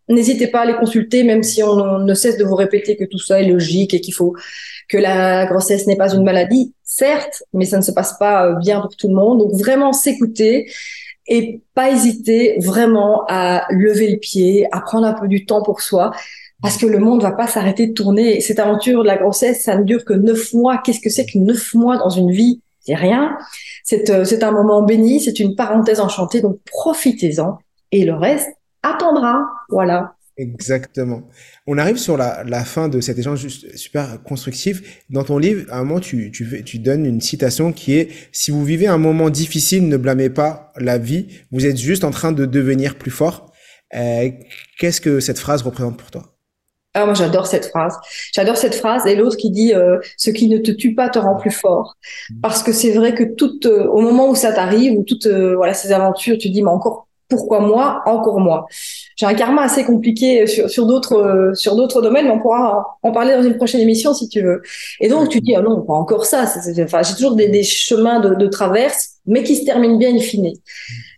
N'hésitez 0.10 0.48
pas 0.48 0.62
à 0.62 0.66
les 0.66 0.76
consulter, 0.76 1.24
même 1.24 1.44
si 1.44 1.62
on 1.64 2.00
ne 2.00 2.14
cesse 2.14 2.38
de 2.38 2.46
vous 2.46 2.56
répéter 2.56 2.96
que 2.96 3.04
tout 3.04 3.20
ça 3.20 3.42
est 3.42 3.48
logique 3.48 3.94
et 3.94 4.00
qu'il 4.00 4.14
faut 4.14 4.36
que 4.88 4.98
la 4.98 5.46
grossesse 5.46 5.86
n'est 5.86 5.98
pas 5.98 6.14
une 6.14 6.24
maladie, 6.24 6.74
certes, 6.84 7.44
mais 7.54 7.66
ça 7.66 7.78
ne 7.78 7.82
se 7.82 7.92
passe 7.92 8.18
pas 8.18 8.48
euh, 8.48 8.56
bien 8.56 8.80
pour 8.80 8.96
tout 8.96 9.10
le 9.10 9.16
monde. 9.16 9.40
Donc 9.40 9.54
vraiment 9.60 9.92
s'écouter 9.92 10.72
et 11.28 11.62
pas 11.74 11.92
hésiter 11.92 12.56
vraiment 12.60 13.26
à 13.28 13.66
lever 13.70 14.10
le 14.10 14.18
pied, 14.18 14.66
à 14.72 14.80
prendre 14.80 15.06
un 15.06 15.14
peu 15.14 15.28
du 15.28 15.46
temps 15.46 15.62
pour 15.62 15.82
soi. 15.82 16.12
parce 16.62 16.78
que 16.78 16.86
le 16.86 17.00
monde 17.00 17.22
va 17.22 17.34
pas 17.34 17.48
s'arrêter 17.48 17.88
de 17.88 17.94
tourner. 17.94 18.42
Cette 18.42 18.60
aventure 18.60 19.04
de 19.04 19.08
la 19.08 19.18
grossesse, 19.18 19.64
ça 19.64 19.78
ne 19.78 19.84
dure 19.84 20.06
que 20.06 20.14
neuf 20.14 20.54
mois. 20.54 20.80
Qu'est-ce 20.84 21.02
que 21.02 21.10
c'est 21.10 21.26
que 21.26 21.38
neuf 21.38 21.74
mois 21.74 21.98
dans 21.98 22.10
une 22.10 22.32
vie? 22.32 22.62
C'est 22.80 22.96
rien. 22.96 23.38
C'est 23.84 24.10
euh, 24.10 24.24
c'est 24.24 24.44
un 24.44 24.52
moment 24.52 24.82
béni, 24.84 25.20
c'est 25.20 25.40
une 25.40 25.56
parenthèse 25.56 26.00
enchantée, 26.00 26.42
donc 26.42 26.60
profitez-en. 26.66 27.58
Et 27.92 28.06
le 28.06 28.14
reste 28.14 28.50
attendra. 28.84 29.46
Voilà. 29.70 30.14
Exactement. 30.38 31.24
On 31.66 31.80
arrive 31.80 31.98
sur 31.98 32.16
la, 32.16 32.44
la 32.44 32.64
fin 32.64 32.90
de 32.90 33.02
cet 33.02 33.18
échange 33.18 33.40
juste 33.40 33.76
super 33.76 34.22
constructif. 34.24 35.04
Dans 35.10 35.24
ton 35.24 35.40
livre, 35.40 35.66
à 35.72 35.80
un 35.80 35.84
moment, 35.84 36.00
tu, 36.00 36.32
tu, 36.32 36.64
tu 36.64 36.78
donnes 36.78 37.06
une 37.06 37.22
citation 37.22 37.74
qui 37.74 37.98
est 37.98 38.10
«Si 38.32 38.52
vous 38.52 38.64
vivez 38.64 38.86
un 38.86 39.00
moment 39.00 39.32
difficile, 39.32 39.88
ne 39.88 39.98
blâmez 39.98 40.30
pas 40.30 40.74
la 40.78 41.00
vie. 41.00 41.28
Vous 41.52 41.66
êtes 41.66 41.78
juste 41.78 42.04
en 42.04 42.12
train 42.12 42.32
de 42.32 42.46
devenir 42.46 43.00
plus 43.00 43.10
fort. 43.10 43.52
Euh, 43.96 44.30
Qu'est-ce 44.78 45.02
que 45.02 45.20
cette 45.20 45.40
phrase 45.40 45.64
représente 45.64 45.98
pour 45.98 46.12
toi? 46.12 46.38
Ah, 46.94 47.06
moi, 47.06 47.14
j'adore 47.14 47.46
cette 47.46 47.68
phrase. 47.68 47.96
J'adore 48.34 48.58
cette 48.58 48.74
phrase. 48.74 49.06
Et 49.06 49.16
l'autre 49.16 49.38
qui 49.38 49.52
dit 49.52 49.74
euh, 49.74 50.00
Ce 50.18 50.32
qui 50.32 50.48
ne 50.50 50.58
te 50.58 50.72
tue 50.72 50.96
pas 50.96 51.10
te 51.10 51.20
rend 51.20 51.36
plus 51.36 51.52
fort. 51.52 51.96
Parce 52.42 52.64
que 52.64 52.72
c'est 52.72 52.92
vrai 52.92 53.14
que 53.14 53.24
tout, 53.24 53.60
euh, 53.66 53.86
au 53.88 54.02
moment 54.02 54.30
où 54.30 54.36
ça 54.36 54.52
t'arrive, 54.52 54.94
ou 54.98 55.04
toutes 55.04 55.28
euh, 55.28 55.56
voilà, 55.56 55.76
ces 55.76 55.92
aventures, 55.92 56.38
tu 56.40 56.50
dis 56.50 56.64
Mais 56.64 56.70
encore, 56.72 57.07
pourquoi 57.30 57.60
moi 57.60 58.02
Encore 58.06 58.40
moi 58.40 58.68
j'ai 59.18 59.26
un 59.26 59.34
karma 59.34 59.64
assez 59.64 59.84
compliqué 59.84 60.46
sur, 60.46 60.70
sur 60.70 60.86
d'autres 60.86 61.18
euh, 61.18 61.54
sur 61.56 61.76
d'autres 61.76 62.02
domaines, 62.02 62.26
mais 62.26 62.32
on 62.32 62.40
pourra 62.40 62.98
en, 63.02 63.12
parler 63.12 63.34
dans 63.34 63.44
une 63.44 63.58
prochaine 63.58 63.82
émission 63.82 64.14
si 64.14 64.30
tu 64.30 64.42
veux. 64.42 64.62
Et 65.00 65.10
donc 65.10 65.30
tu 65.30 65.42
dis 65.42 65.56
ah 65.56 65.62
non, 65.62 65.82
pas 65.82 65.94
encore 65.94 66.26
ça. 66.26 66.46
enfin, 66.84 67.02
j'ai 67.04 67.14
toujours 67.16 67.36
des, 67.36 67.50
des 67.50 67.64
chemins 67.64 68.20
de, 68.20 68.36
de, 68.36 68.48
traverse, 68.48 69.16
mais 69.26 69.44
qui 69.44 69.56
se 69.56 69.66
terminent 69.66 69.98
bien 69.98 70.16
in 70.16 70.20
fine. 70.20 70.54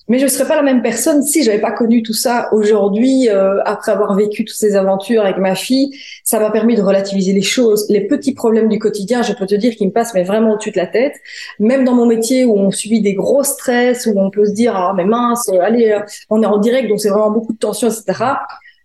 Mais 0.09 0.19
je 0.19 0.27
serais 0.27 0.47
pas 0.47 0.55
la 0.55 0.63
même 0.63 0.81
personne 0.81 1.21
si 1.21 1.43
j'avais 1.43 1.59
pas 1.59 1.71
connu 1.71 2.03
tout 2.03 2.13
ça 2.13 2.49
aujourd'hui. 2.51 3.29
Euh, 3.29 3.61
après 3.65 3.91
avoir 3.91 4.15
vécu 4.15 4.43
toutes 4.43 4.57
ces 4.57 4.75
aventures 4.75 5.23
avec 5.23 5.37
ma 5.37 5.55
fille, 5.55 5.91
ça 6.23 6.39
m'a 6.39 6.49
permis 6.49 6.75
de 6.75 6.81
relativiser 6.81 7.31
les 7.31 7.41
choses, 7.41 7.85
les 7.89 8.01
petits 8.01 8.33
problèmes 8.33 8.67
du 8.67 8.79
quotidien. 8.79 9.21
Je 9.21 9.33
peux 9.33 9.45
te 9.45 9.55
dire 9.55 9.75
qu'ils 9.75 9.87
me 9.87 9.93
passent 9.93 10.13
mais 10.13 10.23
vraiment 10.23 10.53
au-dessus 10.53 10.71
de 10.71 10.77
la 10.77 10.87
tête. 10.87 11.15
Même 11.59 11.85
dans 11.85 11.93
mon 11.93 12.05
métier 12.05 12.43
où 12.43 12.57
on 12.57 12.71
subit 12.71 13.01
des 13.01 13.13
gros 13.13 13.43
stress, 13.43 14.07
où 14.07 14.19
on 14.19 14.29
peut 14.29 14.45
se 14.45 14.51
dire 14.51 14.75
ah 14.75 14.93
mais 14.97 15.05
mince, 15.05 15.49
allez, 15.61 15.91
euh, 15.91 15.99
on 16.29 16.41
est 16.41 16.47
en 16.47 16.57
direct 16.57 16.89
donc 16.89 16.99
c'est 16.99 17.09
vraiment 17.09 17.31
beaucoup 17.31 17.53
de 17.53 17.59
tension, 17.59 17.89
etc 17.89 18.33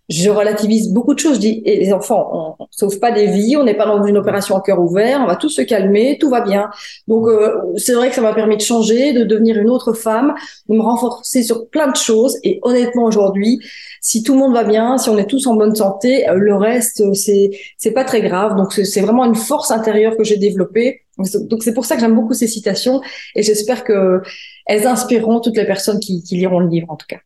je 0.09 0.29
relativise 0.29 0.91
beaucoup 0.91 1.13
de 1.13 1.19
choses. 1.19 1.35
Je 1.35 1.39
dis, 1.39 1.61
et 1.65 1.77
les 1.77 1.93
enfants, 1.93 2.55
on, 2.59 2.63
ne 2.63 2.67
sauve 2.71 2.99
pas 2.99 3.11
des 3.11 3.27
vies, 3.27 3.57
on 3.57 3.63
n'est 3.63 3.73
pas 3.73 3.85
dans 3.85 4.03
une 4.05 4.17
opération 4.17 4.55
en 4.55 4.61
cœur 4.61 4.79
ouvert, 4.79 5.19
on 5.21 5.27
va 5.27 5.35
tous 5.35 5.49
se 5.49 5.61
calmer, 5.61 6.17
tout 6.19 6.29
va 6.29 6.41
bien. 6.41 6.69
Donc 7.07 7.27
euh, 7.27 7.57
c'est 7.77 7.93
vrai 7.93 8.09
que 8.09 8.15
ça 8.15 8.21
m'a 8.21 8.33
permis 8.33 8.57
de 8.57 8.61
changer, 8.61 9.13
de 9.13 9.23
devenir 9.23 9.57
une 9.57 9.69
autre 9.69 9.93
femme, 9.93 10.33
de 10.69 10.75
me 10.75 10.81
renforcer 10.81 11.43
sur 11.43 11.67
plein 11.69 11.89
de 11.91 11.95
choses. 11.95 12.37
Et 12.43 12.59
honnêtement 12.63 13.03
aujourd'hui, 13.03 13.59
si 14.01 14.21
tout 14.21 14.33
le 14.33 14.39
monde 14.39 14.53
va 14.53 14.63
bien, 14.63 14.97
si 14.97 15.09
on 15.09 15.17
est 15.17 15.29
tous 15.29 15.47
en 15.47 15.55
bonne 15.55 15.75
santé, 15.75 16.29
euh, 16.29 16.35
le 16.35 16.55
reste 16.55 17.13
c'est 17.13 17.49
c'est 17.77 17.91
pas 17.91 18.03
très 18.03 18.21
grave. 18.21 18.55
Donc 18.55 18.73
c'est 18.73 19.01
vraiment 19.01 19.25
une 19.25 19.35
force 19.35 19.71
intérieure 19.71 20.15
que 20.17 20.23
j'ai 20.23 20.37
développée. 20.37 21.01
Donc 21.17 21.63
c'est 21.63 21.73
pour 21.73 21.85
ça 21.85 21.95
que 21.95 22.01
j'aime 22.01 22.15
beaucoup 22.15 22.33
ces 22.33 22.47
citations 22.47 23.01
et 23.35 23.41
j'espère 23.41 23.83
que 23.83 24.21
elles 24.65 24.85
inspireront 24.85 25.39
toutes 25.39 25.55
les 25.55 25.65
personnes 25.65 25.99
qui, 25.99 26.21
qui 26.23 26.35
liront 26.35 26.59
le 26.59 26.67
livre 26.67 26.91
en 26.91 26.97
tout 26.97 27.07
cas. 27.07 27.19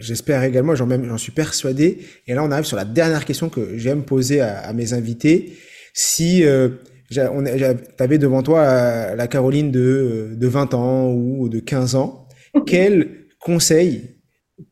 J'espère 0.00 0.42
également, 0.42 0.74
j'en 0.74 0.86
même, 0.86 1.04
j'en 1.04 1.18
suis 1.18 1.32
persuadé. 1.32 1.98
Et 2.26 2.34
là, 2.34 2.42
on 2.42 2.50
arrive 2.50 2.64
sur 2.64 2.76
la 2.76 2.84
dernière 2.84 3.24
question 3.24 3.48
que 3.48 3.78
j'aime 3.78 4.04
poser 4.04 4.40
à, 4.40 4.72
mes 4.72 4.92
invités. 4.92 5.56
Si 5.94 6.44
euh, 6.44 6.70
tu 7.08 7.20
avais 7.20 8.18
devant 8.18 8.42
toi 8.42 8.60
euh, 8.60 9.14
la 9.14 9.28
Caroline 9.28 9.70
de, 9.70 9.80
euh, 9.80 10.36
de 10.36 10.46
20 10.46 10.74
ans 10.74 11.12
ou 11.12 11.48
de 11.48 11.60
15 11.60 11.94
ans, 11.94 12.28
quel 12.66 13.26
conseil 13.40 14.16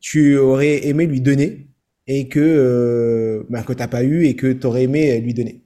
tu 0.01 0.37
aurais 0.37 0.85
aimé 0.87 1.05
lui 1.05 1.21
donner 1.21 1.69
et 2.07 2.27
que, 2.27 2.39
euh, 2.39 3.43
bah, 3.49 3.63
que 3.63 3.73
tu 3.73 3.79
n'as 3.79 3.87
pas 3.87 4.03
eu 4.03 4.25
et 4.25 4.35
que 4.35 4.51
tu 4.51 4.67
aurais 4.67 4.83
aimé 4.83 5.19
lui 5.21 5.33
donner? 5.33 5.64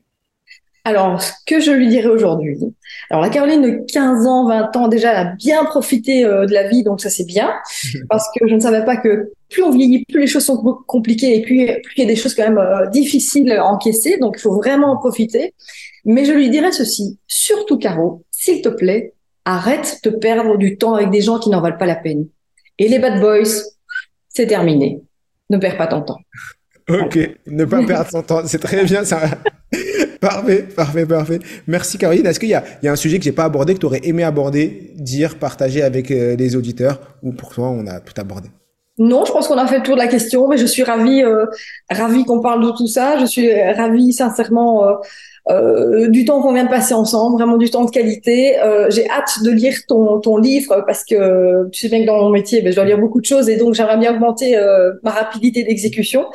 Alors, 0.86 1.21
ce 1.21 1.31
que 1.45 1.59
je 1.59 1.71
lui 1.71 1.88
dirais 1.88 2.07
aujourd'hui. 2.07 2.57
Alors, 3.09 3.21
la 3.21 3.29
Caroline 3.29 3.62
de 3.62 3.86
15 3.91 4.25
ans, 4.25 4.48
20 4.48 4.75
ans, 4.75 4.88
déjà, 4.88 5.12
elle 5.12 5.27
a 5.27 5.36
bien 5.36 5.65
profité 5.65 6.25
euh, 6.25 6.45
de 6.45 6.53
la 6.53 6.67
vie, 6.67 6.83
donc 6.83 7.01
ça 7.01 7.09
c'est 7.09 7.25
bien. 7.25 7.51
Parce 8.09 8.25
que 8.36 8.48
je 8.48 8.55
ne 8.55 8.59
savais 8.59 8.86
pas 8.86 8.98
que 8.98 9.31
plus 9.50 9.63
on 9.63 9.71
vieillit, 9.71 10.05
plus 10.05 10.21
les 10.21 10.27
choses 10.27 10.45
sont 10.45 10.57
compliquées 10.88 11.36
et 11.38 11.41
plus, 11.41 11.65
plus 11.81 11.93
il 11.98 12.01
y 12.01 12.05
a 12.05 12.07
des 12.07 12.15
choses 12.15 12.33
quand 12.33 12.43
même 12.43 12.57
euh, 12.57 12.88
difficiles 12.88 13.51
à 13.51 13.65
encaisser. 13.65 14.17
Donc, 14.17 14.36
il 14.38 14.41
faut 14.41 14.55
vraiment 14.55 14.91
en 14.91 14.98
profiter. 14.98 15.53
Mais 16.05 16.25
je 16.25 16.31
lui 16.31 16.50
dirais 16.50 16.71
ceci. 16.71 17.19
Surtout, 17.27 17.77
Caro, 17.77 18.24
s'il 18.31 18.62
te 18.62 18.69
plaît, 18.69 19.13
arrête 19.45 20.00
de 20.03 20.12
perdre 20.12 20.57
du 20.57 20.77
temps 20.77 20.95
avec 20.95 21.09
des 21.09 21.21
gens 21.21 21.39
qui 21.39 21.50
n'en 21.50 21.62
valent 21.62 21.77
pas 21.77 21.86
la 21.86 21.95
peine. 21.95 22.27
Et 22.77 22.88
les 22.88 23.00
bad 23.00 23.19
boys, 23.19 23.63
c'est 24.29 24.48
terminé. 24.48 25.01
Ne 25.50 25.57
perds 25.57 25.77
pas 25.77 25.88
ton 25.88 26.01
temps. 26.01 26.19
Ok, 26.89 27.17
ne 27.48 27.65
pas 27.65 27.84
perdre 27.84 28.10
son 28.10 28.22
temps, 28.22 28.41
c'est 28.46 28.60
très 28.60 28.84
bien 28.84 29.03
ça. 29.03 29.22
parfait, 30.22 30.67
parfait, 30.75 31.05
parfait. 31.05 31.39
Merci 31.68 31.98
Caroline. 31.98 32.25
Est-ce 32.25 32.40
qu'il 32.40 32.50
y 32.50 32.55
a, 32.55 32.64
un 32.83 32.96
sujet 32.96 33.20
que 33.20 33.24
j'ai 33.24 33.31
pas 33.31 33.46
abordé, 33.46 33.75
que 33.75 33.79
tu 33.79 33.85
aurais 33.85 34.01
aimé 34.03 34.24
aborder, 34.24 34.92
dire, 34.96 35.37
partager 35.37 35.83
avec 35.83 36.11
euh, 36.11 36.35
les 36.35 36.55
auditeurs, 36.55 37.00
ou 37.22 37.31
pour 37.31 37.53
toi 37.53 37.70
on 37.70 37.85
a 37.87 38.00
tout 38.00 38.20
abordé? 38.20 38.50
Non, 38.98 39.24
je 39.24 39.31
pense 39.31 39.48
qu'on 39.48 39.57
a 39.57 39.66
fait 39.66 39.77
le 39.77 39.83
tour 39.83 39.96
de 39.96 40.01
la 40.01 40.07
question, 40.07 40.50
mais 40.50 40.57
je 40.57 40.66
suis 40.66 40.83
ravie, 40.83 41.24
euh, 41.24 41.46
ravie 41.90 42.25
qu'on 42.25 42.42
parle 42.42 42.66
de 42.66 42.72
tout 42.77 42.87
ça. 42.87 43.18
Je 43.18 43.25
suis 43.25 43.50
ravie, 43.72 44.11
sincèrement, 44.11 44.85
euh, 44.85 44.94
euh, 45.50 46.09
du 46.09 46.25
temps 46.25 46.42
qu'on 46.42 46.53
vient 46.53 46.66
de 46.66 46.70
passer 46.70 46.94
ensemble, 46.94 47.37
vraiment 47.37 47.57
du 47.57 47.72
temps 47.72 47.83
de 47.83 47.90
qualité. 47.90 48.59
Euh, 48.59 48.87
j'ai 48.92 49.09
hâte 49.09 49.42
de 49.44 49.50
lire 49.50 49.74
ton, 49.87 50.20
ton 50.20 50.37
livre 50.37 50.83
parce 50.85 51.03
que 51.03 51.68
tu 51.72 51.81
sais 51.81 51.90
bien 51.90 52.01
que 52.01 52.05
dans 52.05 52.20
mon 52.20 52.29
métier, 52.29 52.61
ben, 52.61 52.72
je 52.72 52.75
dois 52.75 52.85
lire 52.85 53.00
beaucoup 53.00 53.20
de 53.20 53.25
choses 53.25 53.50
et 53.50 53.57
donc 53.57 53.74
j'aimerais 53.74 53.98
bien 53.98 54.14
augmenter 54.14 54.57
euh, 54.57 54.94
ma 55.01 55.09
rapidité 55.09 55.64
d'exécution. 55.64 56.27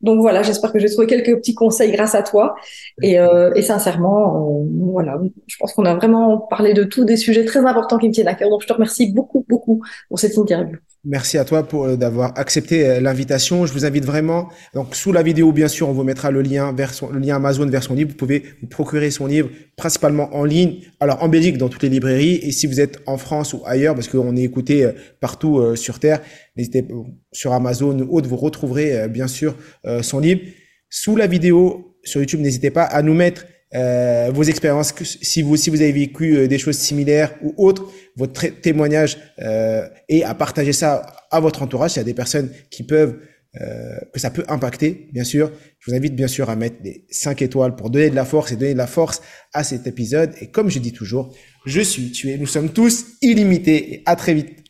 Donc 0.00 0.20
voilà, 0.20 0.42
j'espère 0.42 0.72
que 0.72 0.78
j'ai 0.78 0.88
trouvé 0.90 1.06
quelques 1.06 1.36
petits 1.36 1.54
conseils 1.54 1.90
grâce 1.92 2.14
à 2.14 2.22
toi. 2.22 2.54
Et, 3.02 3.18
euh, 3.18 3.60
sincèrement, 3.62 4.62
euh, 4.62 4.66
voilà, 4.92 5.18
je 5.46 5.56
pense 5.58 5.72
qu'on 5.72 5.84
a 5.84 5.94
vraiment 5.94 6.38
parlé 6.38 6.74
de 6.74 6.84
tous 6.84 7.04
des 7.04 7.16
sujets 7.16 7.44
très 7.44 7.64
importants 7.66 7.98
qui 7.98 8.08
me 8.08 8.12
tiennent 8.12 8.28
à 8.28 8.34
cœur. 8.34 8.50
Donc 8.50 8.62
je 8.62 8.66
te 8.66 8.72
remercie 8.72 9.12
beaucoup, 9.12 9.44
beaucoup 9.48 9.82
pour 10.08 10.18
cette 10.18 10.36
interview. 10.38 10.76
Merci 11.10 11.38
à 11.38 11.46
toi 11.46 11.66
pour 11.66 11.86
euh, 11.86 11.96
d'avoir 11.96 12.38
accepté 12.38 12.86
euh, 12.86 13.00
l'invitation. 13.00 13.64
Je 13.64 13.72
vous 13.72 13.86
invite 13.86 14.04
vraiment. 14.04 14.50
Donc 14.74 14.94
sous 14.94 15.10
la 15.10 15.22
vidéo, 15.22 15.52
bien 15.52 15.66
sûr, 15.66 15.88
on 15.88 15.92
vous 15.92 16.04
mettra 16.04 16.30
le 16.30 16.42
lien 16.42 16.70
vers 16.74 16.92
le 17.10 17.18
lien 17.18 17.36
Amazon 17.36 17.64
vers 17.64 17.82
son 17.82 17.94
livre. 17.94 18.10
Vous 18.10 18.16
pouvez 18.16 18.42
vous 18.60 18.66
procurer 18.66 19.10
son 19.10 19.24
livre 19.24 19.48
principalement 19.74 20.28
en 20.36 20.44
ligne. 20.44 20.82
Alors 21.00 21.22
en 21.22 21.28
Belgique, 21.30 21.56
dans 21.56 21.70
toutes 21.70 21.82
les 21.82 21.88
librairies, 21.88 22.40
et 22.42 22.52
si 22.52 22.66
vous 22.66 22.78
êtes 22.78 22.98
en 23.06 23.16
France 23.16 23.54
ou 23.54 23.62
ailleurs, 23.64 23.94
parce 23.94 24.06
qu'on 24.06 24.36
est 24.36 24.42
écouté 24.42 24.84
euh, 24.84 24.92
partout 25.18 25.74
sur 25.76 25.98
terre, 25.98 26.20
n'hésitez 26.58 26.86
sur 27.32 27.54
Amazon 27.54 27.98
ou 28.00 28.18
autre, 28.18 28.28
vous 28.28 28.36
retrouverez 28.36 29.08
bien 29.08 29.28
sûr 29.28 29.56
son 30.02 30.20
livre. 30.20 30.42
Sous 30.90 31.16
la 31.16 31.26
vidéo 31.26 31.96
sur 32.04 32.20
YouTube, 32.20 32.40
n'hésitez 32.40 32.70
pas 32.70 32.84
à 32.84 33.02
nous 33.02 33.14
mettre 33.14 33.46
euh, 33.74 34.30
vos 34.32 34.44
expériences, 34.44 34.94
si 35.02 35.42
vous, 35.42 35.56
si 35.56 35.70
vous 35.70 35.80
avez 35.82 35.92
vécu 35.92 36.36
euh, 36.36 36.48
des 36.48 36.58
choses 36.58 36.78
similaires 36.78 37.34
ou 37.42 37.54
autres, 37.58 37.90
votre 38.16 38.46
témoignage 38.46 39.18
euh, 39.40 39.86
et 40.08 40.24
à 40.24 40.34
partager 40.34 40.72
ça 40.72 41.02
à 41.30 41.40
votre 41.40 41.62
entourage. 41.62 41.92
S'il 41.92 42.00
y 42.00 42.02
a 42.02 42.04
des 42.04 42.14
personnes 42.14 42.50
qui 42.70 42.82
peuvent, 42.82 43.18
euh, 43.60 43.98
que 44.12 44.20
ça 44.20 44.30
peut 44.30 44.44
impacter, 44.48 45.08
bien 45.12 45.24
sûr. 45.24 45.52
Je 45.80 45.90
vous 45.90 45.96
invite 45.96 46.14
bien 46.14 46.28
sûr 46.28 46.48
à 46.48 46.56
mettre 46.56 46.82
des 46.82 47.04
5 47.10 47.42
étoiles 47.42 47.76
pour 47.76 47.90
donner 47.90 48.10
de 48.10 48.14
la 48.14 48.24
force 48.24 48.52
et 48.52 48.56
donner 48.56 48.72
de 48.72 48.78
la 48.78 48.86
force 48.86 49.20
à 49.52 49.64
cet 49.64 49.86
épisode. 49.86 50.32
Et 50.40 50.50
comme 50.50 50.70
je 50.70 50.78
dis 50.78 50.92
toujours, 50.92 51.34
je 51.66 51.80
suis 51.80 52.10
tué. 52.10 52.38
Nous 52.38 52.46
sommes 52.46 52.70
tous 52.70 53.04
illimités 53.20 53.94
et 53.94 54.02
à 54.06 54.16
très 54.16 54.32
vite. 54.34 54.67